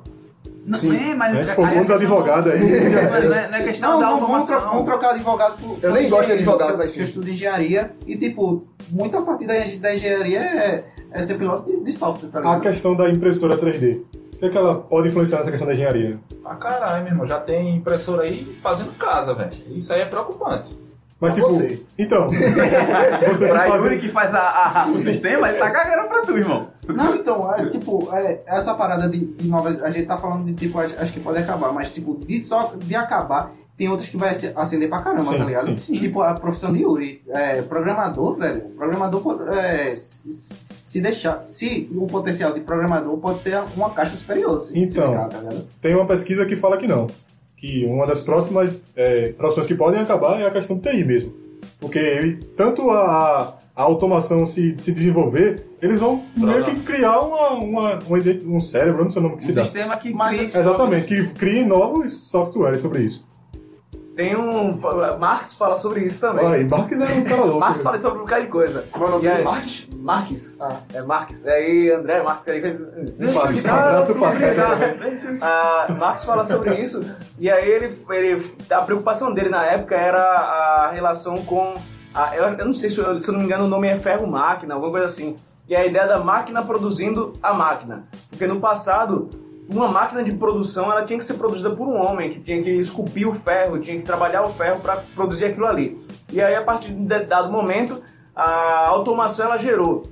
[0.66, 0.98] Não, Sim.
[1.12, 1.44] é, mas Né?
[1.44, 2.60] Se for aí a muitos questão- advogados aí.
[2.60, 4.70] Não é, não é questão Não, da não, vamos, tro- automação.
[4.72, 5.78] vamos trocar advogado por.
[5.84, 7.00] Eu nem gosto de advogado, mas sim.
[7.02, 11.84] Eu estudo engenharia e, tipo, muita parte da, da engenharia é, é ser piloto de,
[11.84, 12.62] de software, tá A ligado?
[12.62, 14.02] questão da impressora 3D.
[14.36, 16.20] O que, é que ela pode influenciar nessa questão da engenharia?
[16.44, 19.50] Ah, caralho, meu irmão, já tem impressora aí fazendo casa, velho.
[19.70, 20.76] Isso aí é preocupante.
[21.20, 21.56] Mas Pra tipo.
[21.56, 21.82] você.
[21.98, 22.28] Então.
[22.30, 26.38] você Pra faz- Yuri que faz a, a- o sistema, ele tá cagando pra tu,
[26.38, 26.68] irmão.
[26.88, 29.82] Não, então, é, tipo, é, essa parada de, de novas.
[29.82, 32.74] A gente tá falando de tipo, acho, acho que pode acabar, mas tipo, de só
[32.76, 35.78] de acabar, tem outras que vai ac- acender pra caramba, Sim, tá ligado?
[35.80, 35.98] sim.
[35.98, 37.22] Tipo, a profissão de Yuri.
[37.30, 38.62] É, programador, velho.
[38.76, 39.58] Programador pode.
[39.58, 41.42] é, se, se deixar.
[41.42, 45.12] Se o potencial de programador pode ser uma caixa superior, se, se Então.
[45.12, 45.68] ligar, tá ligado?
[45.82, 47.08] Tem uma pesquisa que fala que não.
[47.66, 51.34] Que uma das próximas é, profissões que podem acabar é a questão do TI mesmo.
[51.80, 57.50] Porque ele, tanto a, a automação se, se desenvolver, eles vão meio que criar uma,
[57.54, 59.64] uma, uma um cérebro, não sei o nome que Um se dá.
[59.64, 63.25] sistema que Mas- Exatamente, que crie novos softwares sobre isso.
[64.16, 64.78] Tem um.
[65.20, 66.46] Marx fala sobre isso também.
[66.46, 67.60] Olha, Marques é um cara louco.
[67.60, 67.84] Marx né?
[67.84, 68.86] fala sobre um bocado de coisa.
[68.92, 69.40] Qual é o nome E dele?
[69.40, 69.88] aí- Marques?
[69.96, 70.62] Marques.
[70.62, 70.78] Ah.
[70.94, 71.48] É Marques.
[71.48, 74.32] Aí André aí- Marques, abraço pra
[75.42, 77.02] Ah, Marx fala sobre isso
[77.40, 81.74] e aí ele, ele a preocupação dele na época era a relação com
[82.14, 83.98] a, eu, eu não sei se, eu- se eu não me engano o nome é
[83.98, 85.36] ferro máquina alguma coisa assim
[85.70, 89.30] é a ideia da máquina produzindo a máquina porque no passado
[89.70, 92.70] uma máquina de produção ela tinha que ser produzida por um homem que tinha que
[92.70, 96.00] esculpir o ferro tinha que trabalhar o ferro para produzir aquilo ali
[96.32, 98.02] e aí a partir de dado momento
[98.36, 100.04] a automação ela gerou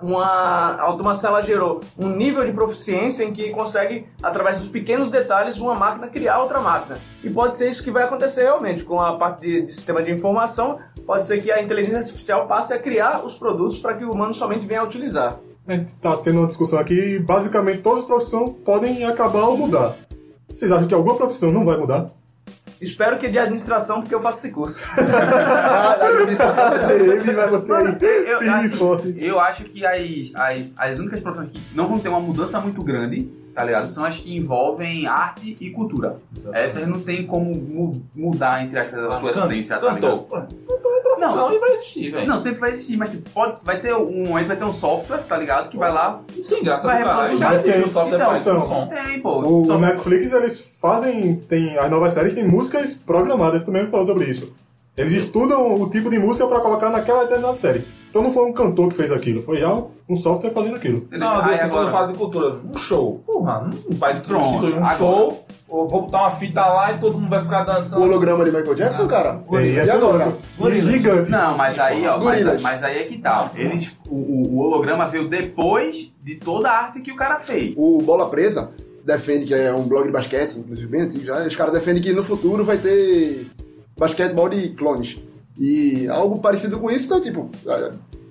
[0.00, 5.10] uma a automação ela gerou um nível de proficiência em que consegue, através dos pequenos
[5.10, 6.98] detalhes, uma máquina criar outra máquina.
[7.24, 10.12] E pode ser isso que vai acontecer realmente com a parte de, de sistema de
[10.12, 10.78] informação.
[11.06, 14.34] Pode ser que a inteligência artificial passe a criar os produtos para que o humano
[14.34, 15.38] somente venha a utilizar.
[15.68, 19.58] A gente tá tendo uma discussão aqui e basicamente todas as profissões podem acabar ou
[19.58, 19.96] mudar.
[20.48, 22.06] Vocês acham que alguma profissão não vai mudar?
[22.80, 24.80] Espero que de administração, porque eu faço esse curso.
[26.92, 31.60] Ele vai botar aí Eu acho, eu acho que as, as, as únicas profissões que
[31.74, 33.88] não vão ter uma mudança muito grande, tá ligado?
[33.90, 36.18] São as que envolvem arte e cultura.
[36.52, 40.18] Essas não tem como mu- mudar, entre aspas, a sua Can- essência, tá ligado?
[40.24, 40.52] Cantor
[40.94, 42.26] é profissão e vai existir, velho.
[42.28, 45.22] Não, sempre vai existir, mas tipo, pode, vai ter um momento, vai ter um software,
[45.26, 45.70] tá ligado?
[45.70, 46.20] Que vai lá.
[46.40, 47.06] Sim, graças a Deus.
[47.08, 47.36] reproduzir.
[47.38, 48.86] Já existe o software então, para então, o som.
[48.88, 49.40] Tem, pô.
[49.40, 54.04] O, o Netflix, eles fazem, tem, as novas séries têm músicas programadas, tu mesmo falou
[54.04, 54.54] sobre isso.
[54.94, 57.84] Eles estudam o tipo de música pra colocar naquela determinada série.
[58.16, 59.70] Então não foi um cantor que fez aquilo, foi já
[60.08, 61.06] um software fazendo aquilo.
[61.10, 63.22] Não, aí assim, agora- quando eu falo de cultura, um show.
[63.26, 64.96] Porra, não vai substituir um agora.
[64.96, 68.02] show, ou vou botar uma fita lá e todo mundo vai ficar O dançando.
[68.04, 69.34] holograma de Michael Jackson, cara?
[69.50, 70.24] Tem E agora?
[70.28, 70.38] outra.
[70.58, 70.88] Gorilas.
[70.92, 71.30] Gigante.
[71.30, 73.50] Não, mas aí, ó, mas, mas aí é que tá.
[73.54, 77.74] Eles, o, o- o holograma veio depois de toda a arte que o cara fez.
[77.76, 78.70] O Bola Presa
[79.04, 81.46] defende que é um blog de basquete, inclusive bem antigo já.
[81.46, 83.46] Os caras defendem que no futuro vai ter
[83.98, 85.20] basquetebol de clones.
[85.58, 87.90] E algo parecido com isso, então, tipo, é,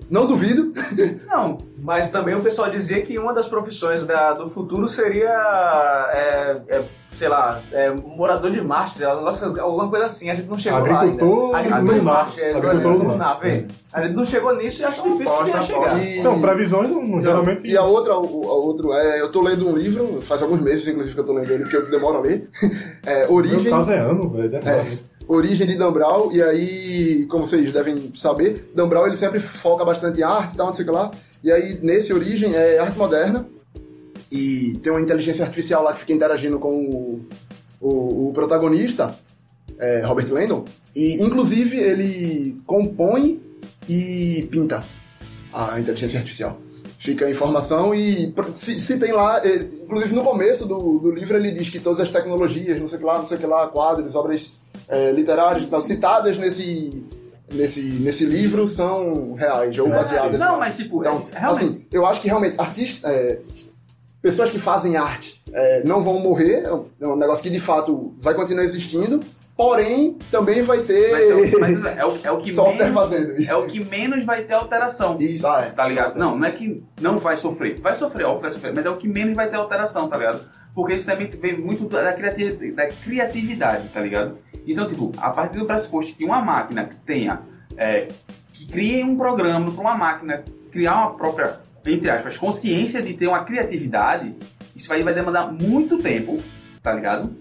[0.09, 0.71] não duvido.
[1.27, 5.29] Não, Mas também o pessoal dizia que uma das profissões da- do futuro seria,
[6.13, 6.83] é, é,
[7.13, 10.29] sei lá, é, morador de Marte, sei lá, um negócio- alguma coisa assim.
[10.29, 11.75] A gente não chegou Agricultor lá ainda.
[11.75, 12.01] Agricultor de.
[12.05, 13.65] Marte, é, Agricultor lunar, vê.
[13.93, 16.03] A gente não chegou nisso e acho difícil que aposta, ia chegar.
[16.03, 17.67] E- Então, previsões não- Não, geralmente.
[17.67, 20.87] E a outra, o, a outro, é, eu tô lendo um livro, faz alguns meses,
[20.87, 22.47] inclusive, que eu tô lendo ele, porque eu demoro a ler.
[23.05, 23.61] É, Origem.
[23.61, 24.49] meu caso é ano, velho.
[24.49, 24.71] demora.
[24.81, 24.85] É,
[25.27, 29.83] origem de Dan Brown, e aí, como vocês devem saber, Dan Brown ele sempre foca
[29.83, 31.11] bastante em arte e tal, não sei o que lá.
[31.43, 33.47] E aí, nesse Origem, é arte moderna,
[34.31, 37.25] e tem uma inteligência artificial lá que fica interagindo com o,
[37.79, 39.15] o, o protagonista,
[39.77, 43.41] é, Robert Landon, e inclusive ele compõe
[43.87, 44.83] e pinta
[45.53, 46.59] a inteligência artificial.
[46.97, 51.37] Fica a informação e se, se tem lá, ele- inclusive no começo do, do livro
[51.37, 53.45] ele diz que todas as tecnologias, não sei o que lá, não sei o que
[53.45, 54.53] lá, quadros, obras
[54.89, 57.05] é, literárias tal, citadas nesse,
[57.53, 61.65] nesse, nesse livro são reais ou baseadas Não, mas tipo, Então, é, realmente.
[61.65, 63.39] assim, eu acho que realmente artistas, é,
[64.21, 67.59] pessoas que fazem arte é, não vão morrer, é um, é um negócio que de
[67.59, 69.19] fato vai continuar existindo,
[69.55, 72.93] porém também vai ter mas é o- mas é o, é o que software menos,
[72.93, 73.49] fazendo isso.
[73.51, 75.15] é o que menos vai ter alteração.
[75.19, 75.69] Isso, ah, é.
[75.69, 76.17] Tá ligado?
[76.19, 77.79] Não, não é que não vai sofrer.
[77.79, 80.41] Vai sofrer, óbvio vai sofrer, mas é o que menos vai ter alteração, tá ligado?
[80.73, 84.37] Porque isso também vem muito da, criati- da criatividade, tá ligado?
[84.67, 87.41] Então, tipo, a partir do pressuposto que uma máquina que tenha,
[87.77, 88.07] é,
[88.53, 93.27] que crie um programa para uma máquina criar uma própria, entre aspas, consciência de ter
[93.27, 94.35] uma criatividade,
[94.75, 96.37] isso aí vai demandar muito tempo,
[96.81, 97.31] tá ligado?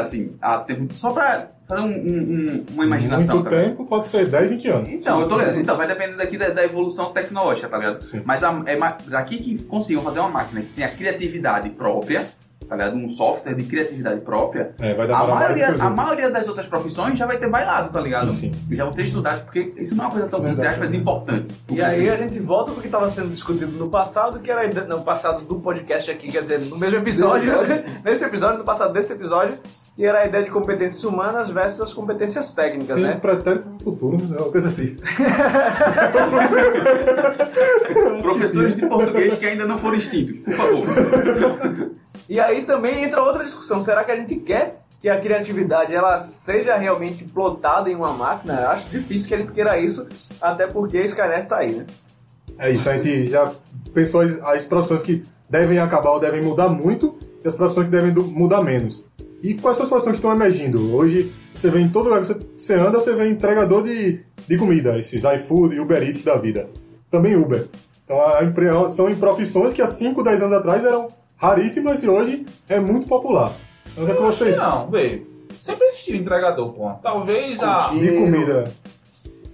[0.00, 3.36] Assim, há tempo só pra fazer um- um- um- uma imaginação.
[3.36, 3.68] Muito tá ligado?
[3.70, 4.88] tempo, pode ser 10, 20 anos.
[4.88, 5.58] Então, eu tô ligado.
[5.60, 8.02] Então, vai depender daqui da, da evolução tecnológica, tá ligado?
[8.04, 8.22] Sim.
[8.24, 8.78] Mas a- é
[9.10, 12.26] daqui que consigam fazer uma máquina que tenha criatividade própria,
[12.68, 12.96] tá ligado?
[12.96, 14.74] Um software de criatividade própria.
[14.80, 17.90] É, vai A demorar mais maioria, a maioria das outras profissões já vai ter bailado,
[17.90, 18.32] tá ligado?
[18.32, 18.66] Sim, sim.
[18.70, 20.74] E já vão ter estudado, porque isso não é uma coisa tão, entre Verdade.
[20.74, 21.54] aspas, importante.
[21.70, 24.86] E aí a gente volta porque estava sendo discutido no passado, que era a ideia,
[24.86, 27.52] no passado do podcast aqui, quer dizer, no mesmo episódio,
[28.04, 29.54] nesse episódio, no passado desse episódio,
[29.94, 33.14] que era a ideia de competências humanas versus as competências técnicas, Tem né?
[33.16, 34.36] pretérito pro futuro, né?
[34.38, 34.96] uma coisa assim.
[38.22, 40.84] Professores de português que ainda não foram extintos, por favor.
[42.28, 46.18] E aí também entra outra discussão, será que a gente quer que a criatividade ela
[46.18, 48.60] seja realmente plotada em uma máquina?
[48.60, 50.06] Eu acho difícil que a gente queira isso,
[50.40, 51.86] até porque a Skynet tá aí, né?
[52.58, 53.52] É isso, a gente já
[53.92, 58.12] pensou as, profissões que devem acabar ou devem mudar muito e as profissões que devem
[58.12, 59.04] mudar menos.
[59.42, 60.94] E quais são as profissões que estão emergindo?
[60.96, 64.98] Hoje você vê em todo lugar que você, anda, você vê entregador de, de comida,
[64.98, 66.68] esses iFood Uber Eats da vida.
[67.10, 67.66] Também Uber.
[68.04, 72.46] Então a são em profissões que há 5, 10 anos atrás eram raríssimas e hoje
[72.68, 73.52] é muito popular.
[73.92, 75.26] Então, o que é que vocês Não, vê.
[75.56, 76.90] Sempre existiu entregador, pô.
[77.02, 77.88] Talvez a.
[77.88, 78.64] de comida?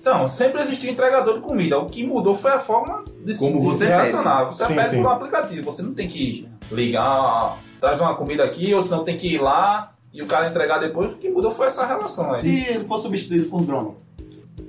[0.04, 1.78] Não, sempre existiu entregador de comida.
[1.78, 4.44] O que mudou foi a forma de se Como de você relacionar.
[4.44, 5.00] Você Sim, pede sim.
[5.00, 5.70] no aplicativo.
[5.70, 9.92] Você não tem que ligar, traz uma comida aqui, ou senão tem que ir lá
[10.12, 11.12] e o cara entregar depois.
[11.12, 12.40] O que mudou foi essa relação aí.
[12.40, 13.94] Se ele for substituído por drone.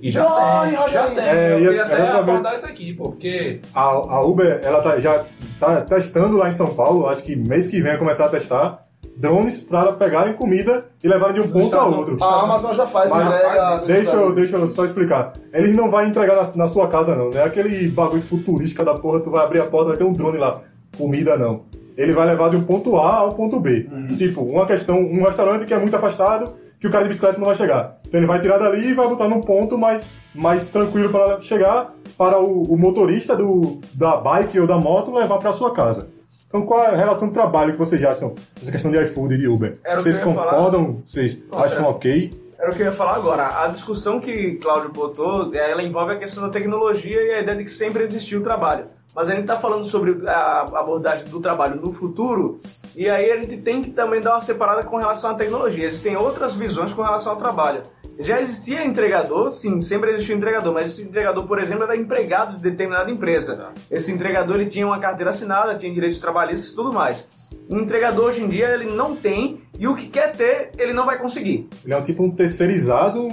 [0.01, 1.23] E já tem, já tem.
[1.23, 5.23] É, eu queria até abordar isso aqui, pô, porque A, a Uber, ela tá, já
[5.59, 8.87] tá testando lá em São Paulo, acho que mês que vem vai começar a testar,
[9.15, 12.17] drones para pegarem comida e levarem de um ponto a outro.
[12.19, 13.81] A Amazon já faz Mas entrega.
[13.85, 15.33] Deixa eu, deixa eu só explicar.
[15.53, 17.29] Eles não vão entregar na, na sua casa, não.
[17.29, 20.13] Não é aquele bagulho futurística da porra, tu vai abrir a porta, vai ter um
[20.13, 20.61] drone lá.
[20.97, 21.61] Comida, não.
[21.95, 23.87] Ele vai levar de um ponto A ao ponto B.
[24.17, 27.45] Tipo, uma questão, um restaurante que é muito afastado, que o cara de bicicleta não
[27.45, 27.99] vai chegar.
[28.07, 30.01] Então ele vai tirar dali e vai botar num ponto mais,
[30.33, 35.37] mais tranquilo para chegar, para o, o motorista do, da bike ou da moto levar
[35.37, 36.09] para sua casa.
[36.47, 39.37] Então qual é a relação de trabalho que vocês acham dessa questão de iFood e
[39.37, 39.77] de Uber?
[39.95, 40.51] Vocês ia falar.
[40.51, 41.03] concordam?
[41.05, 42.41] Vocês acham ok?
[42.59, 43.63] Era o que eu ia falar agora.
[43.63, 47.63] A discussão que Cláudio botou, ela envolve a questão da tecnologia e a ideia de
[47.63, 48.85] que sempre existiu o trabalho.
[49.15, 52.57] Mas a gente está falando sobre a abordagem do trabalho no futuro,
[52.95, 55.85] e aí a gente tem que também dar uma separada com relação à tecnologia.
[55.85, 57.81] Existem outras visões com relação ao trabalho.
[58.19, 62.61] Já existia entregador, sim, sempre existiu entregador, mas esse entregador, por exemplo, era empregado de
[62.61, 63.69] determinada empresa.
[63.89, 67.49] Esse entregador ele tinha uma carteira assinada, tinha direitos trabalhistas e tudo mais.
[67.69, 71.05] O entregador hoje em dia ele não tem, e o que quer ter, ele não
[71.05, 71.67] vai conseguir.
[71.83, 73.27] Ele é um tipo um terceirizado,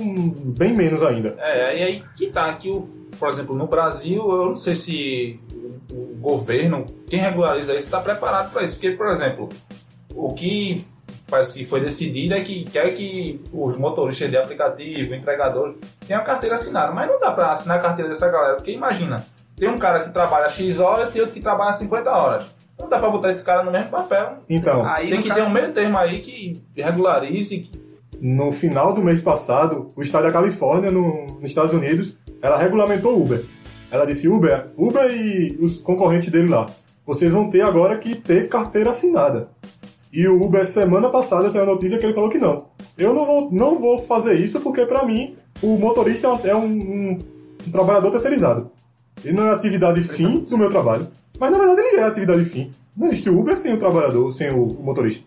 [0.56, 1.36] bem menos ainda.
[1.38, 2.88] É, e aí que tá aqui, o,
[3.18, 5.40] por exemplo, no Brasil, eu não sei se
[5.92, 8.74] o, governo, quem regulariza isso, está preparado para isso.
[8.74, 9.48] Porque, por exemplo,
[10.14, 10.84] o que
[11.30, 16.24] parece que foi decidido é que quer que os motoristas de aplicativo, entregadores, tenham a
[16.24, 16.92] carteira assinada.
[16.92, 19.24] Mas não dá para assinar a carteira dessa galera, porque imagina,
[19.56, 22.44] tem um cara que trabalha X horas e tem outro que trabalha 50 horas.
[22.78, 24.38] Não dá para botar esse cara no mesmo papel.
[24.48, 27.88] Então, Aí, tem que caso- ter um meio termo aí que regularize, que
[28.20, 33.16] no final do mês passado, o estado da Califórnia, no- nos Estados Unidos, ela regulamentou
[33.16, 33.44] o Uber.
[33.90, 36.66] Ela disse, Uber, Uber e os concorrentes dele lá,
[37.06, 39.48] vocês vão ter agora que ter carteira assinada.
[40.12, 42.66] E o Uber, semana passada, saiu a notícia que ele falou que não.
[42.96, 47.18] Eu não vou, não vou fazer isso porque, pra mim, o motorista é um, um-
[47.66, 48.70] um- trabalhador terceirizado.
[49.24, 51.06] Ele não é atividade fim do meu trabalho.
[51.38, 52.70] Mas, na verdade, ele é atividade fim.
[52.96, 55.24] Não existe o Uber sem o trabalhador, sem o, o motorista.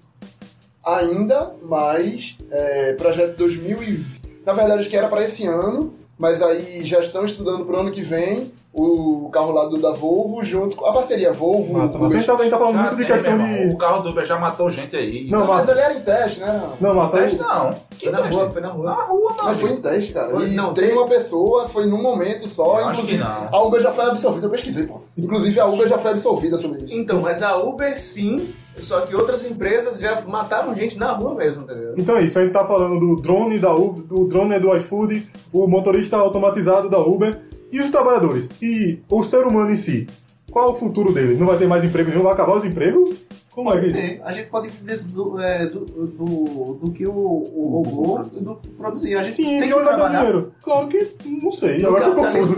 [0.83, 4.21] ainda, mas é, projeto 2020.
[4.45, 7.91] Na verdade, que era para esse ano, mas aí já estão estudando para o ano
[7.91, 11.73] que vem o carro lá do, da Volvo junto com a parceria Volvo.
[11.77, 13.67] Nossa, mas a gente tá, a gente tá falando já muito de questão de...
[13.73, 15.27] O carro do Uber já matou gente aí.
[15.29, 16.69] Não, mas mas, ele era em teste, né?
[16.79, 17.69] não, mas Teste não.
[17.89, 18.35] Que Foi na teste?
[18.39, 18.85] rua, foi na rua.
[18.85, 19.43] Na rua, mano.
[19.43, 20.31] Mas foi em teste, cara.
[20.31, 23.17] Foi- E não, tem tem- uma pessoa, foi num momento só, Eu acho inclusive.
[23.17, 23.49] que não.
[23.51, 25.01] A Uber já foi absolvida, eu pesquisei, pô.
[25.17, 26.95] Inclusive a Uber já foi absolvida sobre isso.
[26.97, 31.63] Então, mas a Uber sim Só que outras empresas já mataram gente na rua mesmo,
[31.63, 31.99] tá ligado?
[31.99, 35.27] Então é isso, a gente tá falando do drone da Uber, do drone do iFood,
[35.51, 37.39] o motorista automatizado da Uber
[37.71, 38.49] e os trabalhadores.
[38.61, 40.07] E o ser humano em si,
[40.49, 41.35] qual é o futuro dele?
[41.35, 42.23] Não vai ter mais emprego nenhum?
[42.23, 43.25] Vai acabar os empregos?
[43.51, 44.21] Como é Pode que ser.
[44.23, 49.17] A gente pode viver do, é, do, do, do que o, o robô do, produzir.
[49.17, 50.19] A gente Sim, tem que que trabalhar.
[50.19, 50.53] dinheiro.
[50.63, 52.55] Claro que não sei, agora eu confuso.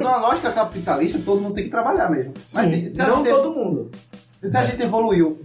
[0.00, 2.32] Na lógica capitalista, todo mundo tem que trabalhar mesmo.
[2.54, 2.82] Mas Sim.
[2.82, 3.90] se, se a Não todo mundo.
[4.46, 5.40] Se a gente evoluiu,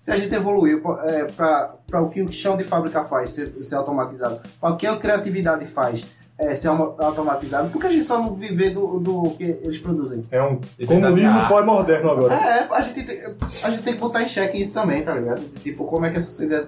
[0.00, 3.74] se a gente evoluiu é, para o que o chão de fábrica faz ser, ser
[3.76, 6.04] automatizado, para o que a criatividade faz
[6.38, 9.78] é, ser auto- automatizado, por que a gente só não viver do, do que eles
[9.78, 10.22] produzem?
[10.30, 11.48] É um comunismo arte.
[11.48, 12.34] pós-moderno agora.
[12.34, 13.18] É, a gente, tem,
[13.64, 15.40] a gente tem que botar em xeque isso também, tá ligado?
[15.62, 16.20] Tipo, como é que a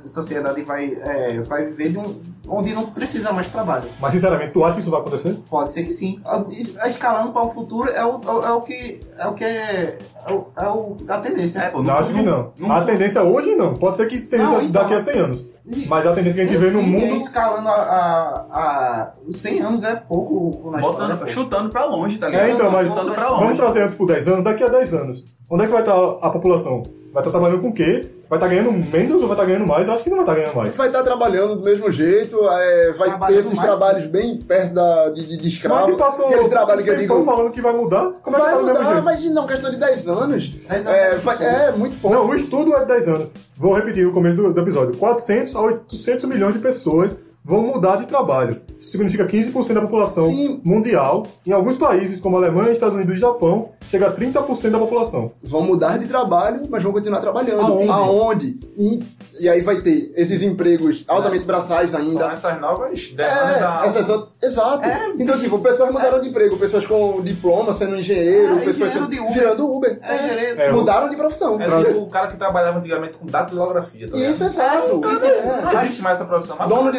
[0.07, 3.85] sociedade, vai, é, vai viver de um, onde não precisa mais trabalho.
[4.01, 5.37] Mas sinceramente, tu acha que isso vai acontecer?
[5.51, 6.19] Pode ser que sim.
[6.25, 6.39] A-
[6.83, 10.33] a- Escalando para o futuro é o, é o que é o que é, é,
[10.33, 11.61] o, é o- a tendência.
[11.61, 12.53] É, pô, Não, acho que não.
[12.71, 13.75] A tendência hoje não.
[13.75, 14.71] Pode ser que tenha Não, então.
[14.83, 15.45] daqui a 100 anos.
[15.89, 17.17] Mas a tendência que a gente vê no é mundo.
[17.17, 20.99] escalando a, a, a- os 100 anos é pouco na história.
[21.09, 21.27] Botando, pô.
[21.27, 22.45] chutando pra longe, tá ligado?
[22.49, 23.57] É, então, mas chutando pra vamos longe.
[23.59, 25.25] trazer antes por 10 anos, daqui a 10 anos.
[25.51, 26.83] Onde é que vai estar a população?
[27.13, 28.11] Vai estar trabalhando com o quê?
[28.29, 29.89] Vai estar ganhando menos ou vai estar ganhando mais?
[29.89, 30.77] Eu acho que não vai estar ganhando mais.
[30.77, 35.09] Vai estar trabalhando do mesmo jeito, é, vai ter esses mais, trabalhos bem perto da,
[35.11, 35.87] de, de, Mas escravo.
[35.93, 37.25] que passou Aquele trabalho que eu digo.
[37.25, 39.05] falando que vai mudar, como é que vai tá do mesmo mudar, jeito?
[39.05, 40.49] mas não, questão de 10 anos.
[40.69, 41.23] 10 É, anos.
[41.23, 42.17] vai- é muito pouco.
[42.17, 43.29] Não, o estudo é de 10 anos.
[43.57, 44.95] Vou repetir o começo do, do episódio.
[44.99, 47.19] 400 a 800 milhões de pessoas
[47.49, 48.61] vão mudar de trabalho.
[48.79, 50.61] Isso significa 15% da população Sim.
[50.63, 51.27] mundial.
[51.47, 55.33] Em alguns países, como a Alemanha, Estados Unidos e Japão, chega a 30% da população.
[55.43, 57.61] Vão mudar de trabalho, mas vão continuar trabalhando.
[57.63, 57.89] Aonde?
[57.91, 58.61] Aonde?
[58.77, 59.01] E,
[59.41, 62.27] e aí vai ter esses empregos altamente braçais São ainda.
[62.31, 63.83] essas novas demandas É, da...
[63.87, 64.85] essas- exato.
[64.85, 68.99] É, então, tipo, pessoas mudaram de emprego, pessoas com diploma, sendo engenheiro, É, pessoas engenheiro
[68.99, 69.33] sendo, de Uber.
[69.33, 69.99] virando Uber.
[70.03, 70.67] É.
[70.67, 71.59] É, mudaram de profissão.
[71.61, 74.17] É tipo o cara que trabalhava antigamente com datilografia, tá?
[74.19, 75.01] Isso, exato.
[75.01, 75.85] Não É.
[75.85, 76.57] existe mais essa profissão.
[76.69, 76.99] Dono de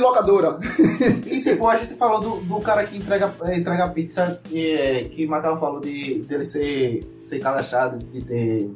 [1.26, 5.26] E tipo, a gente falou do, do cara que entrega, é, entrega pizza, é, que
[5.28, 8.70] Macau falou de, dele ser, ser cadastrado, de ter.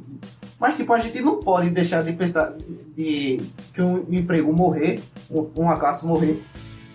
[0.59, 2.53] Mas tipo, a gente não pode deixar de pensar
[2.95, 3.41] de,
[3.73, 6.41] que um emprego morrer, um- uma classe morrer,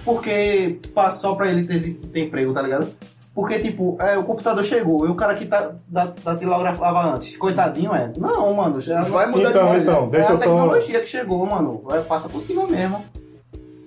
[0.04, 0.78] porque
[1.16, 2.88] só pra ele ter, ter emprego, tá ligado?
[3.34, 7.94] Porque, tipo, é, o computador chegou e o cara que tá, da, datilografava antes, coitadinho,
[7.94, 8.10] é.
[8.18, 9.80] Não, mano, já Vai mudar de Então, molho.
[9.82, 10.42] então, é deixa a eu só.
[10.42, 11.82] tecnologia que chegou, mano.
[11.84, 13.04] Vai, passa por cima mesmo.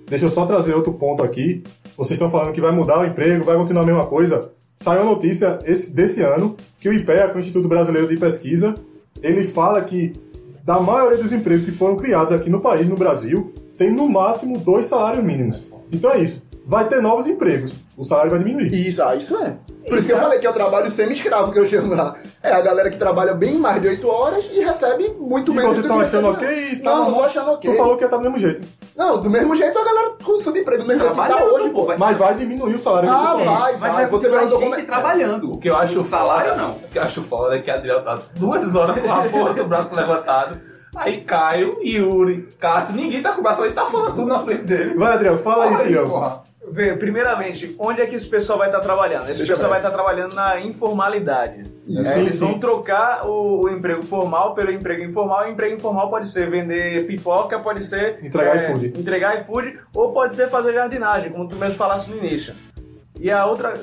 [0.06, 1.62] Deixa eu só trazer outro ponto aqui.
[1.96, 4.50] Vocês estão falando que vai mudar o emprego, vai continuar a mesma coisa.
[4.76, 8.16] Saiu a notícia esse- desse ano que o IPEA, que é o Instituto Brasileiro de
[8.16, 8.74] Pesquisa,
[9.22, 10.14] ele fala que
[10.64, 14.58] da maioria dos empregos que foram criados aqui no país, no Brasil, tem no máximo
[14.58, 15.72] dois salários mínimos.
[15.92, 16.46] Então é isso.
[16.66, 17.74] Vai ter novos empregos.
[17.96, 18.72] O salário vai diminuir.
[18.74, 19.56] Isso, ah, isso é.
[19.88, 22.14] Por isso que eu falei que é o trabalho semi-escravo que eu chamo lá.
[22.42, 25.76] É a galera que trabalha bem mais de 8 horas e recebe muito E menos
[25.76, 26.66] vocês do estão que achando recebe.
[26.70, 26.76] ok?
[26.80, 27.16] Tá Não, não bom.
[27.18, 27.70] tô achando ok.
[27.70, 28.68] Tu falou que ia estar do mesmo jeito.
[28.96, 31.84] Não, do mesmo jeito a galera com subemprego, do mesmo jeito que tá hoje, pô.
[31.86, 31.94] pô.
[31.98, 33.10] Mas vai diminuir o salário.
[33.10, 33.90] Ah, Pô, vai, Mas vai.
[33.92, 34.82] vai Você perguntou gente como é...
[34.82, 35.58] O trabalhando.
[35.58, 36.70] que eu acho O salário, foda- não.
[36.72, 39.64] O que eu acho foda é que Adriano tá duas horas com a porra do
[39.64, 40.60] braço levantado.
[40.94, 44.62] Aí Caio, Yuri, Cássio, ninguém tá com o braço ali, tá falando tudo na frente
[44.64, 44.94] dele.
[44.94, 46.42] Vai, Adriano, fala aí, porra.
[46.70, 49.24] Vê, primeiramente, onde é que esse pessoal vai estar trabalhando?
[49.28, 51.64] Esse Deixa pessoal vai estar trabalhando na informalidade.
[51.86, 52.38] Isso, É, eles sim.
[52.38, 55.44] vão trocar o, o emprego formal pelo emprego informal.
[55.44, 58.86] O emprego informal pode ser vender pipoca, pode ser Entregar é, iFood.
[59.00, 62.54] entregar iFood, ou pode ser fazer jardinagem, como tu mesmo falaste no início.
[63.20, 63.74] E a outra,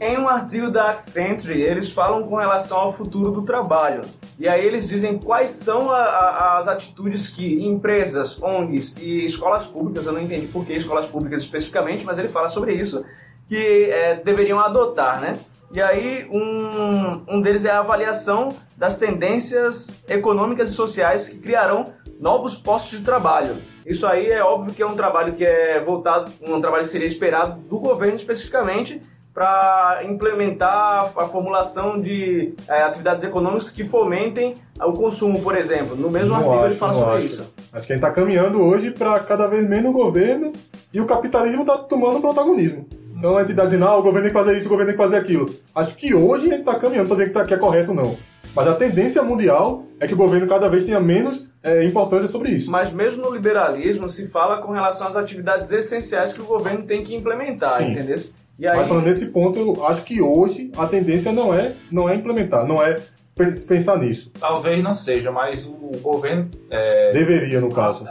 [0.00, 4.02] em um artigo da Accenture, eles falam com relação ao futuro do trabalho.
[4.38, 9.64] E aí eles dizem quais são a- a- as atitudes que empresas, ONGs e escolas
[9.64, 13.04] públicas, eu não entendi por que escolas públicas especificamente, mas ele fala sobre isso,
[13.48, 15.34] que é, deveriam adotar, né?
[15.72, 21.86] E aí um, um deles é a avaliação das tendências econômicas e sociais que criarão
[22.20, 23.56] novos postos de trabalho.
[23.84, 27.06] Isso aí é óbvio que é um trabalho que é voltado, um trabalho que seria
[27.06, 29.00] esperado do governo especificamente
[29.36, 35.94] para implementar a formulação de é, atividades econômicas que fomentem o consumo, por exemplo.
[35.94, 37.26] No mesmo Não artigo ele acho, fala não sobre acho.
[37.26, 37.54] isso.
[37.70, 40.52] Acho que a gente está caminhando hoje para cada vez menos governo
[40.90, 42.86] e o capitalismo está tomando protagonismo.
[43.14, 44.96] Então a gente está dizendo, ah, o governo tem que fazer isso, o governo tem
[44.96, 45.54] que fazer aquilo.
[45.74, 48.16] Acho que hoje a gente está caminhando, não estou tá- que é correto não.
[48.54, 52.52] Mas a tendência mundial é que o governo cada vez tenha menos é, importância sobre
[52.52, 52.70] isso.
[52.70, 57.04] Mas mesmo no liberalismo se fala com relação às atividades essenciais que o governo tem
[57.04, 57.90] que implementar, Sim.
[57.90, 58.16] entendeu?
[58.58, 62.08] E aí, Mas falando nesse ponto, eu acho que hoje a tendência não é, não
[62.08, 62.94] é implementar, não é
[63.34, 64.30] pe- pensar nisso.
[64.40, 66.48] Talvez não seja, mas o governo.
[66.70, 68.08] é, Deveria, no caso.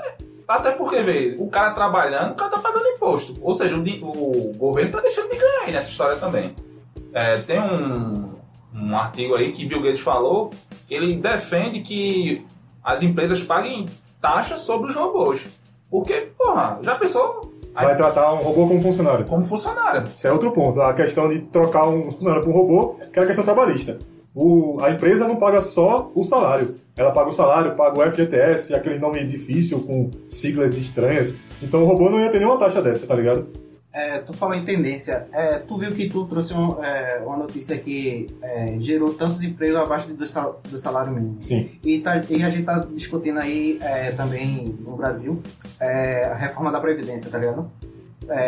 [0.48, 3.36] Até porque, vê, o cara trabalhando, o cara tá pagando imposto.
[3.42, 3.82] Ou seja, o,
[4.52, 6.54] o governo tá deixando de ganhar aí nessa história também.
[7.12, 8.30] É, tem um,
[8.74, 10.52] um artigo aí que Bill Gates falou
[10.88, 12.46] que ele defende que
[12.84, 13.88] as empresas paguem
[14.22, 15.42] taxa sobre os robôs.
[15.90, 17.52] Porque, porra, já pensou
[17.84, 19.26] Vai tratar um robô como funcionário.
[19.26, 20.04] como funcionário?
[20.16, 20.82] Isso é outro ponto.
[20.82, 24.00] A questão de trocar um funcionário por um robô, que é a questão trabalhista.
[24.34, 26.76] O, a empresa não paga só o salário.
[26.96, 31.34] Ela paga o salário, paga o FGTS, aquele nome difícil com siglas estranhas.
[31.62, 33.48] Então o robô não ia ter nenhuma taxa dessa, tá ligado?
[33.98, 35.26] É, tu falou em tendência.
[35.32, 39.78] É, tu viu que tu trouxe um, é, uma notícia que é, gerou tantos empregos
[39.78, 41.38] abaixo do, sal- do salário mínimo.
[41.40, 41.70] Sim.
[41.82, 45.42] E, tá- e a gente tá discutindo aí é, também no Brasil
[45.80, 47.72] é, a reforma da Previdência, tá ligado?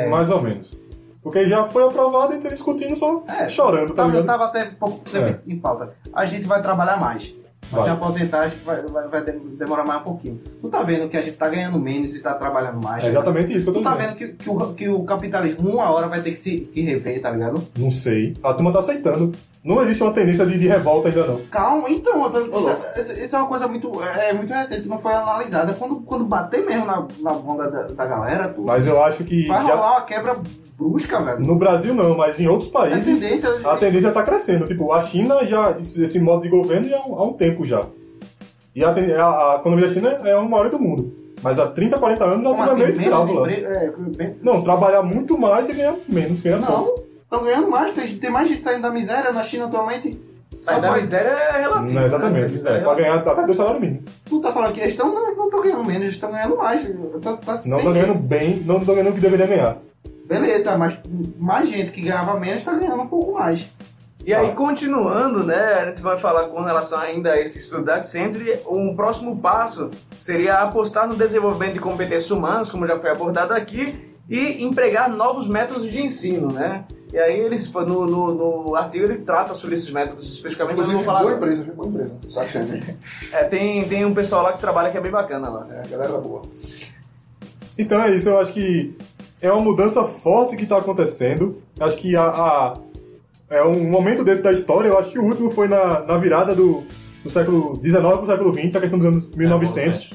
[0.09, 0.77] Mais ou menos.
[1.23, 4.25] Porque já foi aprovado e tá discutindo só chorando, tá tava, ligado?
[4.25, 5.93] tava até pouco tempo em pauta.
[6.13, 7.33] A gente vai trabalhar mais.
[7.70, 7.84] Vai Vai.
[7.89, 10.39] se aposentar, a gente vai, vai- vai de- demorar mais um pouquinho.
[10.61, 13.03] Tu tá vendo que a gente tá ganhando menos e tá trabalhando mais.
[13.03, 15.70] É exatamente isso que eu tô Tu tá vendo que, que o, que o capitalismo,
[15.70, 17.61] uma hora, vai ter que se que rever, tá ligado?
[17.78, 18.36] Não sei.
[18.41, 19.32] A turma tá aceitando.
[19.68, 21.41] Não existe uma tendência de, de revolta ainda não.
[21.51, 24.97] Calma, então, eu tô- isso, isso- isso é uma coisa muito, é, muito recente, não
[24.99, 25.74] foi analisada.
[25.74, 29.45] Quando, quando bater mesmo na, na bunda da, da galera, tu Mas eu acho que
[29.47, 30.38] vai já rolar uma quebra
[30.78, 31.39] brusca, velho.
[31.41, 33.49] no Brasil não, mas em outros É países tendência.
[33.65, 34.65] a tendência tá crescendo.
[34.65, 37.82] Tipo, a China já, esse modo de governo já há um, tempo já.
[38.76, 41.13] E a, a, a economia da China é a maior do mundo.
[41.43, 43.51] Mas há 30, 40 anos ela assim, meio escravo lá.
[43.51, 47.06] É, bem- Não, trabalhar muito mais e ganhar menos, ganhar pouco.
[47.28, 47.93] Estão ganhando mais.
[47.93, 50.19] Tem, tem mais gente saindo da miséria na China atualmente.
[50.55, 51.93] Sair da miséria é relativo.
[51.99, 52.53] Não, exatamente.
[52.55, 52.78] né?
[52.78, 54.11] É, pra ganhar até dois salários mínimos.
[54.25, 56.84] Tu tá falando que eles estão não estão ganhando menos, eles estão ganhando mais.
[57.21, 59.78] Tá, tá, Não gente- ganhando bem, não tô ganhando o que deveria ganhar.
[60.25, 60.99] Beleza, mas
[61.38, 63.67] mais gente que ganhava menos tá ganhando um pouco mais.
[64.25, 67.95] E aí, continuando, né, a gente vai falar com relação ainda a esse estudo da
[67.95, 73.53] Accenture, um próximo passo seria apostar no desenvolvimento de competências humanas, como já foi abordado
[73.53, 76.84] aqui, e empregar novos métodos de ensino, né?
[77.13, 80.93] E aí, eles, no, no, no artigo, ele trata sobre esses métodos especificamente, mas eu
[80.95, 81.21] vou falar...
[81.21, 81.63] boa empresa?
[81.73, 82.11] Boa empresa.
[82.27, 82.83] Sabe sempre.
[83.31, 85.67] É, tem, tem um pessoal lá que trabalha que é bem bacana lá.
[85.69, 86.43] É, galera boa.
[87.77, 88.95] Então é isso, eu acho que
[89.41, 91.61] é uma mudança forte que está acontecendo.
[91.79, 92.77] Acho que a, a-
[93.49, 96.53] é um momento desse da história, eu acho que o último foi na, na virada
[96.53, 96.83] do,
[97.23, 100.13] do século XIX para o século XX, a questão dos anos 1900,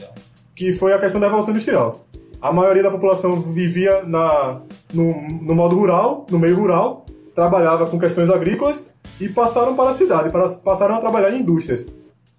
[0.54, 2.04] que foi a questão da Revolução Industrial.
[2.42, 4.60] A maioria da população vivia na,
[4.92, 5.12] no,
[5.42, 8.84] no modo rural, no meio rural, trabalhava com questões agrícolas
[9.20, 11.86] e passaram para a cidade, para, passaram a trabalhar em indústrias.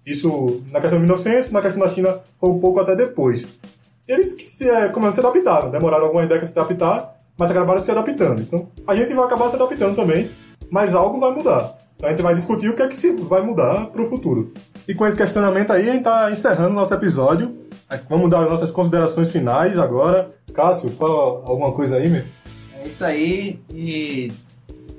[0.04, 3.58] Isso na questão de 1900, na questão da China foi um pouco até depois.
[4.06, 7.90] Eles se, é, como se adaptaram, demoraram algumas décadas de se adaptar, mas acabaram se
[7.90, 8.42] adaptando.
[8.42, 10.30] Então, a gente vai acabar se adaptando também,
[10.70, 11.78] mas algo vai mudar.
[12.04, 14.52] Então, a gente vai discutir o que é que se vai mudar para o futuro.
[14.86, 17.56] E com esse questionamento aí, a gente está encerrando nosso episódio.
[18.10, 20.30] Vamos dar as nossas considerações finais agora.
[20.52, 22.22] Cássio, fala alguma coisa aí, meu?
[22.82, 24.30] É isso aí e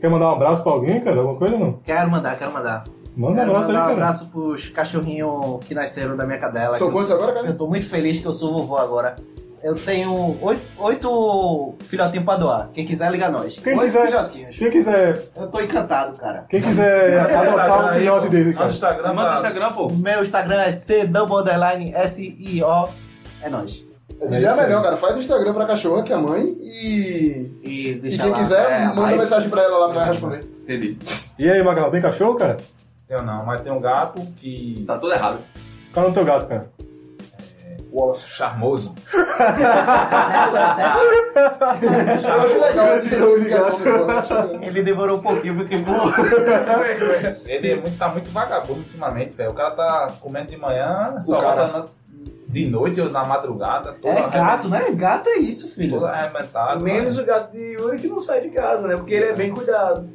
[0.02, 1.18] Quer mandar um abraço para alguém, cara?
[1.20, 1.74] Alguma coisa ou não?
[1.84, 2.86] quero mandar, quero mandar.
[3.16, 3.94] Manda um quero abraço aí, mandar um cara.
[3.94, 6.78] abraço pros cachorrinhos que nasceram da minha cadela.
[6.78, 7.48] São quantos agora, cara?
[7.48, 9.16] Eu tô muito feliz que eu sou vovô agora.
[9.66, 12.70] Eu tenho oito, oito filhotinhos pra doar.
[12.72, 13.58] Quem quiser, liga nós.
[13.58, 14.56] Quem oito quiser- filhotinhos.
[14.58, 16.46] Quem quiser, Eu tô encantado, cara.
[16.48, 18.70] quem quiser adotar um filhote dele, cara.
[18.70, 19.90] Instagram, Manda tá- Instagram, pô.
[19.92, 20.72] Meu Instagram é
[21.92, 22.90] C-S-I-O.
[23.42, 23.86] É nóis.
[24.22, 24.98] É, já é melhor, cara.
[24.98, 27.52] Faz o Instagram pra cachorra, que é a mãe, e.
[27.64, 28.38] E E deixa quem lá.
[28.38, 30.48] quiser, é, manda aí- mensagem pra ela lá pra ela responder.
[30.64, 30.98] Entendi.
[31.38, 32.58] E aí, Magalhães, tem cachorro, cara?
[33.10, 34.84] Eu não, mas tem um gato que.
[34.88, 35.40] Tá tudo errado.
[35.94, 36.68] Qual é o teu gato, cara?
[37.96, 38.28] Wallace.
[38.30, 38.94] charmoso.
[42.26, 44.64] Eu acho legal de novo esse gato.
[44.64, 46.12] Ele demorou um pouquinho porque voou.
[47.46, 49.52] Ele é muito, tá muito vagabundo ultimamente, velho.
[49.52, 51.68] O cara tá comendo de manhã, só cara.
[51.68, 51.86] na-
[52.48, 54.86] de noite ou na madrugada, todo É gato, né?
[54.94, 55.94] Gato é isso, filho.
[55.96, 56.82] Todo arrebentado.
[56.82, 57.24] Menos né?
[57.24, 58.96] o gato de Yuri que não sai de casa, né?
[58.96, 60.08] Porque ele é bem cuidado.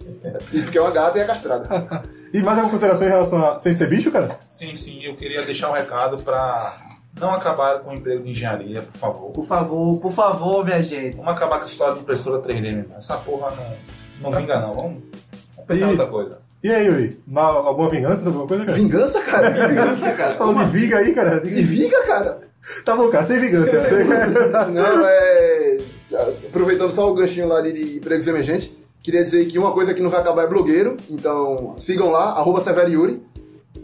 [0.50, 2.02] E porque é uma gata e é castrada.
[2.32, 4.38] E mais alguma consideração em relação a sem ser bicho, cara?
[4.48, 6.72] Sim, sim, eu queria deixar um recado pra
[7.20, 9.30] não acabar com o emprego de engenharia, por favor.
[9.32, 11.16] Por favor, por favor, minha gente.
[11.16, 12.96] Vamos acabar com essa história de impressora 3D, meu irmão.
[12.96, 13.52] Essa porra
[14.20, 14.72] não, não vinga, não.
[14.72, 14.92] Vamos,
[15.56, 16.38] vamos pensar em E- outra coisa.
[16.62, 17.22] E aí, Yuri?
[17.26, 18.76] Ma- alguma vingança alguma coisa, cara?
[18.76, 19.50] Vingança, cara?
[19.68, 20.34] Vingança, cara.
[20.36, 21.40] Falou de viga aí, cara.
[21.40, 22.40] De viga, cara?
[22.84, 23.72] Tá bom, cara, sem vingança.
[24.70, 25.78] Não, é.
[26.48, 28.70] Aproveitando só o ganchinho lá de de empregos emergentes,
[29.02, 32.60] queria dizer que uma coisa que não vai acabar é blogueiro, então sigam lá, arroba
[32.60, 33.22] Severo Yuri,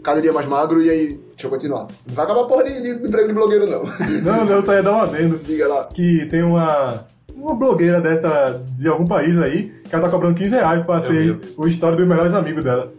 [0.03, 1.87] cada dia mais magro, e aí, deixa eu continuar.
[2.07, 3.83] Não vai acabar porra de, de emprego de blogueiro, não.
[4.23, 5.37] não, não, só ia dar um adendo.
[5.45, 5.83] Diga lá.
[5.93, 10.55] Que tem uma, uma blogueira dessa de algum país aí, que ela tá cobrando 15
[10.55, 12.91] reais pra ser o história dos melhores amigos dela.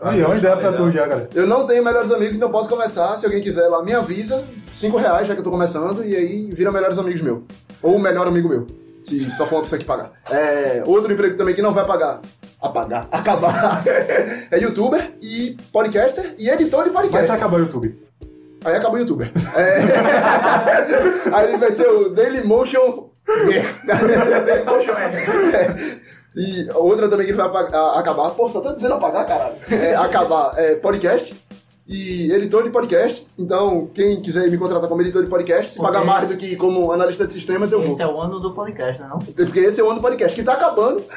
[0.00, 1.28] Ah, Aí, é uma ideia pra tu já, cara.
[1.34, 3.18] Eu não tenho melhores amigos, então posso começar.
[3.18, 4.42] Se alguém quiser lá, me avisa.
[4.74, 7.42] 5 reais, já que eu tô começando, e aí vira melhores amigos meu.
[7.82, 8.66] Ou o melhor amigo meu.
[9.04, 10.12] Se só for uma pessoa que pagar.
[10.30, 12.20] É, outro emprego também que não vai pagar.
[12.60, 13.08] Apagar.
[13.12, 13.82] Acabar.
[14.50, 17.28] é youtuber e podcaster e editor de Mas podcast.
[17.28, 18.10] vai acabar o YouTube.
[18.64, 19.32] Aí acaba o youtuber.
[19.56, 19.78] É...
[21.34, 23.08] aí ele vai ser o Dailymotion.
[23.86, 26.10] Dailymotion é.
[26.36, 28.30] E outra também que ele vai acabar.
[28.30, 29.54] Pô, só tô dizendo apagar, caralho.
[29.70, 31.34] É, acabar é, podcast
[31.86, 33.26] e editor de podcast.
[33.38, 36.54] Então, quem quiser me contratar como editor de podcast, se Porque pagar mais do que
[36.56, 37.90] como analista de sistemas, eu vou.
[37.92, 39.08] Esse é o ano do podcast, né?
[39.10, 39.18] Não?
[39.18, 41.02] Porque esse é o ano do podcast, que tá acabando.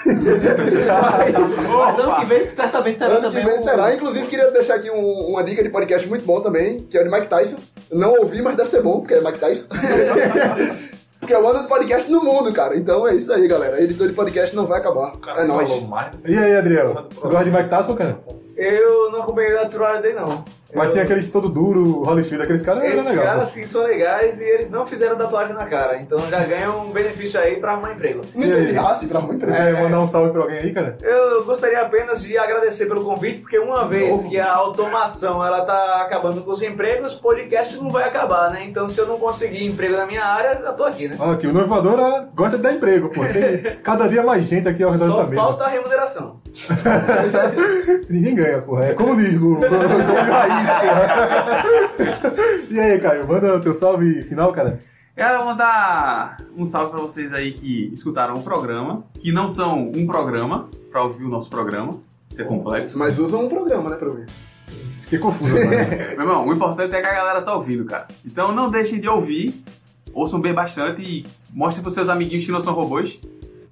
[1.77, 3.45] Mas ano que vem certamente será ano que também.
[3.45, 3.93] vem o- será.
[3.95, 7.03] Inclusive, queria deixar aqui um- uma dica de podcast muito bom também, que é o
[7.03, 7.57] de Mike Tyson.
[7.91, 9.67] Não ouvi, mas deve ser bom, porque é Mike Tyson.
[11.19, 12.75] porque é o ano do podcast no mundo, cara.
[12.75, 13.81] Então é isso aí, galera.
[13.81, 15.13] Editor de podcast não vai acabar.
[15.37, 15.83] É nóis.
[15.87, 16.13] mais.
[16.25, 16.93] E aí, Adriel?
[17.21, 18.17] Gosta de Mike Tyson, cara?
[18.63, 20.45] Eu não acompanhei a tourada dele, não.
[20.75, 23.27] Mas Eu- tem aqueles todo duro, Holyfield, aqueles caras Esses legais.
[23.29, 26.91] caras sim são legais e eles não fizeram tatuagem na cara, então já ganham um
[26.91, 28.21] benefício aí pra arrumar emprego.
[28.35, 28.77] Não entendi.
[28.77, 30.97] Ah, sim, pra muito É, mandar um salve pra alguém aí, cara?
[31.01, 36.01] Eu gostaria apenas de agradecer pelo convite, porque uma vez que a automação ela tá
[36.01, 38.63] acabando com os empregos, podcast não vai acabar, né?
[38.65, 41.15] Então se eu não conseguir emprego na minha área, já tô aqui, né?
[41.19, 43.21] Olha aqui, o Noivadora gosta de dar emprego, pô.
[43.25, 45.41] Tem cada dia mais gente aqui ao redor Só dessa mesa.
[45.41, 46.41] falta a remuneração.
[48.09, 48.85] Ninguém ganha, porra.
[48.85, 49.59] É comunismo.
[49.59, 50.62] Raiz, porra.
[52.69, 54.79] E aí, Caio, manda o teu salve final, cara.
[55.15, 60.07] Quero mandar um salve pra vocês aí que escutaram o programa, que não são um
[60.07, 61.99] programa, pra ouvir o nosso programa.
[62.29, 62.97] Isso é complexo.
[62.97, 64.25] Mas usam um programa, né, pra ouvir.
[64.99, 65.85] Fiquei confuso agora.
[66.17, 68.07] Meu irmão, o importante é que a galera tá ouvindo, cara.
[68.25, 69.53] Então não deixem de ouvir,
[70.13, 73.19] ouçam bem bastante e mostrem pros seus amiguinhos que não são robôs,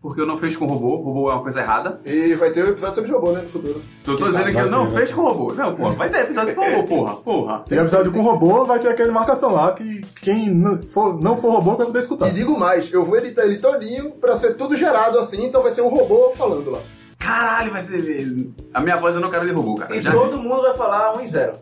[0.01, 2.01] porque eu não fecho com robô, robô é uma coisa errada.
[2.05, 3.81] E vai ter um episódio sobre robô, né, no futuro.
[3.99, 5.53] Se eu tô dizendo que eu não fecho com robô.
[5.53, 7.63] Não, porra, vai ter episódio com robô, porra, porra.
[7.67, 11.51] Tem episódio com robô, vai ter aquela marcação lá que quem não for, não for
[11.51, 12.29] robô vai poder escutar.
[12.29, 15.71] E digo mais, eu vou editar ele todinho pra ser tudo gerado assim, então vai
[15.71, 16.79] ser um robô falando lá.
[17.19, 18.49] Caralho, vai ser.
[18.73, 19.95] A minha voz eu não quero de robô, cara.
[19.95, 20.43] E Já todo disse.
[20.43, 21.53] mundo vai falar 1 e 0.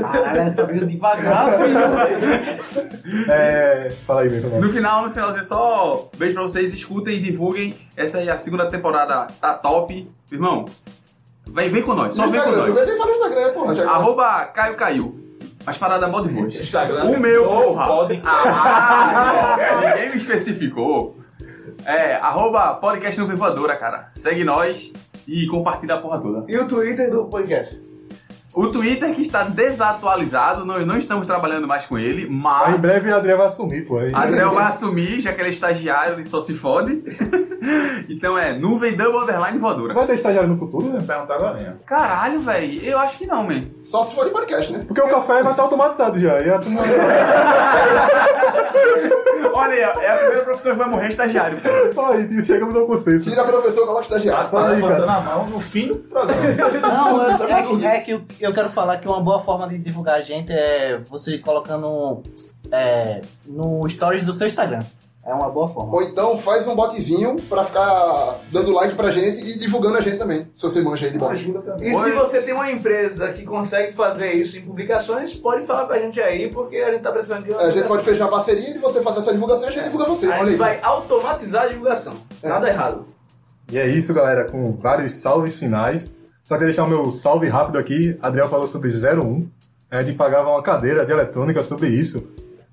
[0.00, 1.78] Caralho, essa veio devagar, filho.
[3.32, 3.90] É.
[4.06, 7.74] Fala aí, meu No final, no final, só beijo pra vocês, escutem e divulguem.
[7.96, 10.10] Essa aí é a segunda temporada, tá top.
[10.30, 10.64] Irmão,
[11.48, 12.58] vem, vem com nós, só vem com nós.
[12.60, 13.74] aproveita e fala no Instagram, porra.
[13.74, 15.22] Já Arroba Caio Caiu.
[15.66, 16.54] As paradas mó de boas.
[16.54, 17.04] Instagram.
[17.04, 17.86] O meu, porra.
[17.86, 18.28] podcast.
[18.28, 21.18] Ah, ninguém me especificou.
[21.84, 24.08] É, arroba podcast no Voadora, cara.
[24.12, 24.92] Segue nós
[25.28, 26.44] e compartilha a porra toda.
[26.48, 27.80] E o Twitter do podcast?
[28.56, 32.78] O Twitter que está desatualizado, nós não estamos trabalhando mais com ele, Aí, mas...
[32.78, 33.98] em breve a Adriana vai assumir, pô.
[33.98, 34.10] Aí.
[34.14, 37.04] Adriel vai assumir, já que ele é estagiário, ele só se fode.
[38.08, 39.92] então é nuvem double underline voadora.
[39.92, 41.00] Vai ter estagiário no futuro, né?
[41.06, 41.58] Perguntar agora.
[41.58, 41.74] né?
[41.84, 43.60] Caralho, velho, eu acho que não, man.
[43.84, 44.84] Só se for de podcast, né?
[44.88, 46.40] Porque o café vai estar automatizado já.
[46.40, 46.80] E a turma...
[49.52, 51.58] Olha aí, ó, é a primeira profissão que vai morrer estagiário.
[51.94, 52.06] pô.
[52.06, 53.24] Aí, chegamos ao consenso.
[53.30, 54.42] Tira professor, coloca estagiário.
[54.42, 55.18] Passa aí, levantando cara.
[55.18, 56.42] a mão no fim do programa.
[56.80, 59.78] Não, é, é que- é que eu, eu quero falar que uma boa forma de
[59.78, 62.22] divulgar a gente é você colocando
[62.70, 64.80] é, no stories do seu Instagram.
[65.26, 65.92] É uma boa forma.
[65.92, 70.18] Ou então faz um botzinho pra ficar dando like pra gente e divulgando a gente
[70.18, 70.48] também.
[70.54, 71.34] Se você manja aí de bot.
[71.82, 75.94] E se você tem uma empresa que consegue fazer isso em publicações, pode falar com
[75.94, 78.30] a gente aí, porque a gente tá precisando de uma A gente pode fechar uma
[78.30, 80.30] parceria e você fazer essa divulgação e a gente divulga você.
[80.30, 80.56] A gente aí.
[80.56, 82.14] vai automatizar a divulgação.
[82.40, 82.48] É.
[82.48, 83.06] Nada errado.
[83.72, 86.08] E é isso, galera, com vários salves finais.
[86.46, 88.16] Só queria deixar o meu salve rápido aqui.
[88.22, 89.48] Adriel falou sobre 01.
[89.90, 92.22] A gente pagava uma cadeira de eletrônica sobre isso.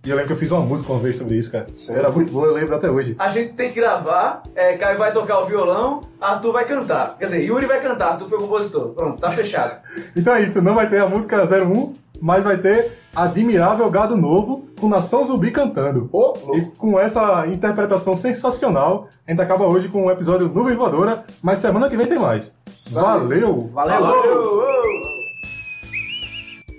[0.05, 1.65] E eu lembro que eu fiz uma música uma vez sobre isso, cara.
[1.89, 3.15] Era muito boa, eu lembro até hoje.
[3.17, 7.17] A gente tem que gravar, é, Caio vai tocar o violão, Arthur vai cantar.
[7.17, 8.89] Quer dizer, Yuri vai cantar, Arthur foi o compositor.
[8.93, 9.81] Pronto, tá fechado.
[10.15, 14.65] Então é isso, não vai ter a música 01, mas vai ter Admirável Gado Novo
[14.79, 16.07] com Nação Zumbi cantando.
[16.09, 21.25] Ô, E com essa interpretação sensacional, a gente acaba hoje com o episódio Nuvem Voadora,
[21.41, 22.49] mas semana que vem tem mais.
[22.91, 23.69] Valeu!
[23.73, 24.23] Valeu!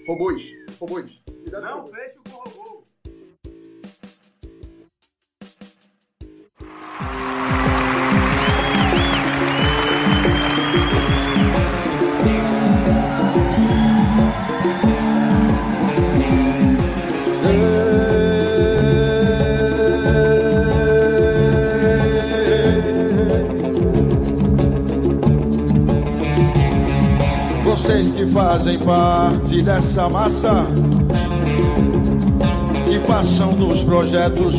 [0.09, 0.43] Robôs.
[0.81, 1.13] Robôs.
[1.27, 1.91] Com Não robôs.
[1.91, 2.85] feche o robô.
[10.73, 11.14] Vocês que
[28.55, 30.65] fazem parte dessa massa
[32.85, 34.55] que passam dos projetos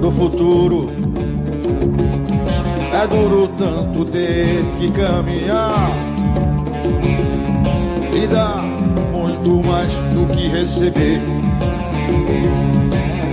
[0.00, 0.90] do futuro.
[2.92, 5.88] É duro tanto ter que caminhar
[8.12, 8.60] e dar
[9.12, 11.22] muito mais do que receber.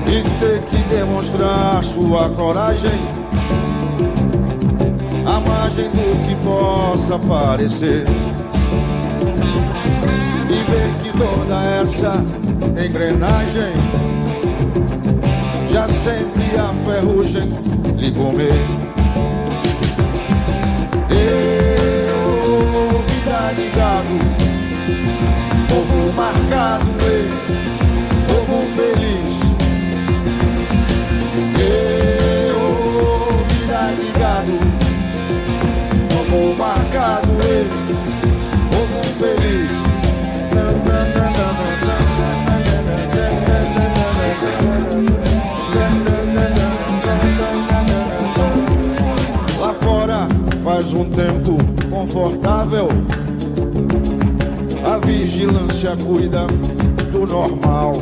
[0.08, 2.92] E ter que demonstrar sua coragem
[5.26, 8.06] à margem do que possa parecer.
[10.56, 12.24] E ver que toda essa
[12.82, 13.74] engrenagem
[15.70, 17.50] já sente a ferrugem
[17.98, 18.54] lhe comer.
[21.10, 24.16] Eu, vida ligado,
[25.68, 27.28] povo marcado, ei,
[51.16, 51.58] tempo
[51.90, 52.90] confortável.
[54.84, 56.46] A vigilância cuida
[57.12, 57.94] do normal.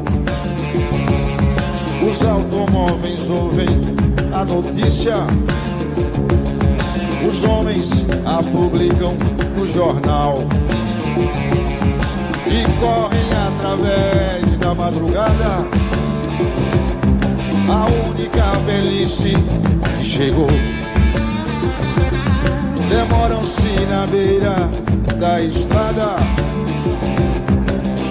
[2.09, 3.67] Os automóveis ouvem
[4.33, 5.15] a notícia.
[7.29, 7.89] Os homens
[8.25, 9.15] a publicam
[9.55, 10.43] no jornal.
[12.47, 15.67] E correm através da madrugada.
[17.69, 19.33] A única velhice
[19.99, 20.82] que chegou.
[22.93, 24.69] Demoram-se na beira
[25.19, 26.15] da estrada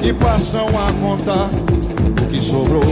[0.02, 1.50] e passam a contar
[2.20, 2.82] o que sobrou.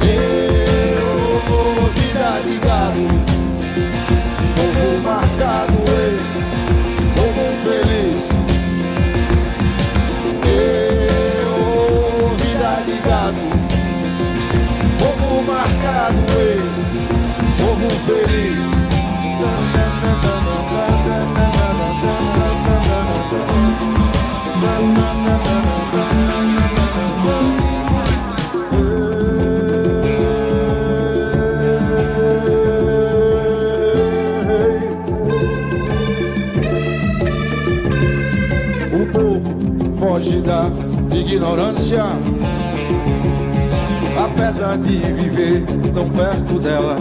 [0.00, 3.02] Eu, vida ligado,
[4.54, 6.51] povo marcado, ei,
[41.34, 42.04] ignorância,
[44.22, 45.64] apesar de viver
[45.94, 46.96] tão perto dela.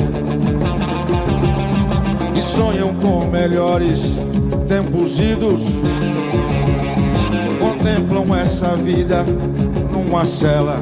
[2.34, 4.00] E sonham com melhores
[4.70, 5.62] tempos idos.
[7.60, 9.26] Contemplam essa vida
[9.92, 10.82] numa cela.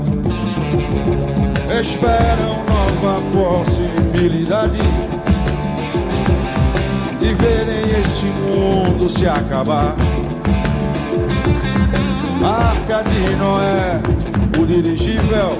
[1.81, 4.77] Esperam nova possibilidade
[7.19, 9.95] de verem este mundo se acabar.
[12.41, 14.01] Arca de Noé,
[14.57, 15.59] o dirigível,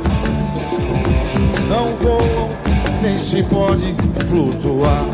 [1.68, 2.48] não voam
[3.02, 3.94] nem se pode
[4.28, 5.06] flutuar.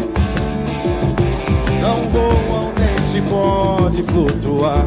[1.82, 4.86] Não voam nem se pode flutuar.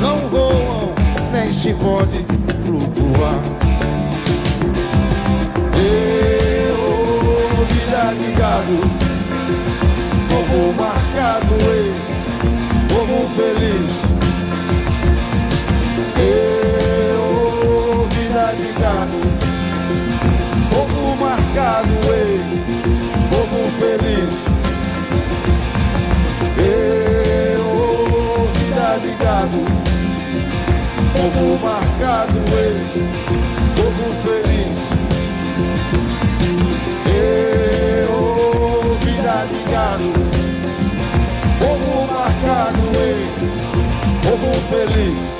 [0.00, 0.92] Não voam
[1.30, 2.24] nem se pode
[2.64, 3.42] flutuar.
[5.76, 8.80] Eu, vida ligado,
[10.28, 11.94] povo marcado, ei,
[12.88, 14.03] povo feliz.
[18.74, 19.20] Ligado,
[20.70, 22.40] povo marcado, ei,
[23.30, 24.30] povo feliz.
[26.58, 27.66] Eu,
[28.52, 29.58] vida ligado,
[31.12, 32.76] povo marcado, ei,
[33.76, 34.76] povo feliz.
[37.96, 38.16] Eu,
[39.00, 40.08] vida ligado,
[41.60, 43.24] povo marcado, ei,
[44.22, 45.33] povo feliz.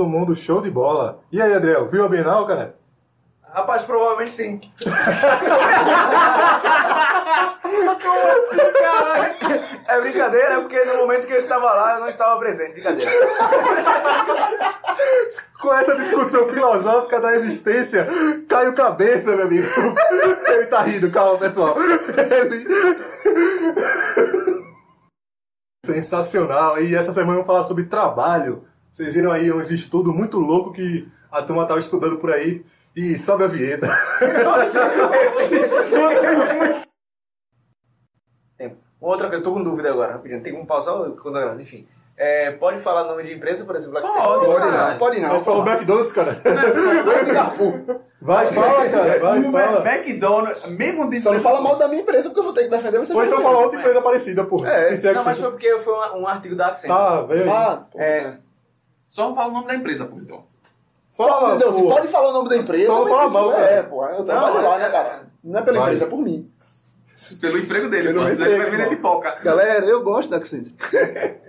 [0.00, 1.20] Todo mundo show de bola.
[1.30, 2.74] E aí, Adriel, viu a Bienal, cara?
[3.52, 4.58] Rapaz, provavelmente sim.
[9.88, 12.72] É brincadeira, é porque no momento que eu estava lá, eu não estava presente.
[12.72, 13.12] Brincadeira.
[15.60, 18.06] Com essa discussão filosófica da existência,
[18.48, 19.68] caiu cabeça, meu amigo.
[20.46, 21.76] Ele tá rindo, calma, pessoal.
[21.80, 22.66] Ele-
[25.84, 26.80] Sensacional.
[26.80, 28.64] E essa semana vamos falar sobre trabalho.
[28.90, 32.64] Vocês viram aí uns estudos muito loucos que a turma tava estudando por aí.
[32.96, 33.86] E sobe a vinheta.
[39.00, 40.42] Outra coisa, eu tô com dúvida agora, rapidinho.
[40.42, 41.60] Tem como pausar quando eu?
[41.60, 41.86] Enfim.
[42.22, 43.92] É, pode falar nome de empresa, por exemplo?
[43.92, 44.44] Black Pode?
[44.44, 45.30] Pode não, pode não.
[45.30, 46.32] Vai falar o McDonald's, cara.
[47.02, 47.98] Vai ficar puto.
[48.20, 49.18] Vai, fala, cara.
[49.18, 49.90] Vai, o fala.
[49.90, 52.68] McDonald's, mesmo de Só não fala mal da minha empresa, porque eu vou ter que
[52.68, 53.14] defender você.
[53.14, 54.70] Ou então fala falar outra empresa parecida, porra.
[54.70, 54.92] É.
[54.92, 56.90] É Não, mas foi porque foi um, artigo da Accent.
[56.90, 57.48] Tá, veio aí.
[57.48, 57.98] Ah, pô.
[57.98, 58.34] É,
[59.10, 60.44] Só fala o nome da empresa, pô, então.
[61.10, 61.96] Fala, Deus, porra.
[61.96, 62.86] pode falar o nome da empresa.
[62.86, 64.06] Só não fala tipo, mal, É, pô.
[64.06, 65.22] Eu trabalho Não, lá, é- né, cara?
[65.42, 65.86] Não é pela Vai.
[65.88, 66.48] empresa, é por mim.
[67.40, 69.38] Pelo emprego dele, Pelo pô, emprego, ele vai vender pipoca.
[69.42, 70.68] Galera, eu gosto da Accent.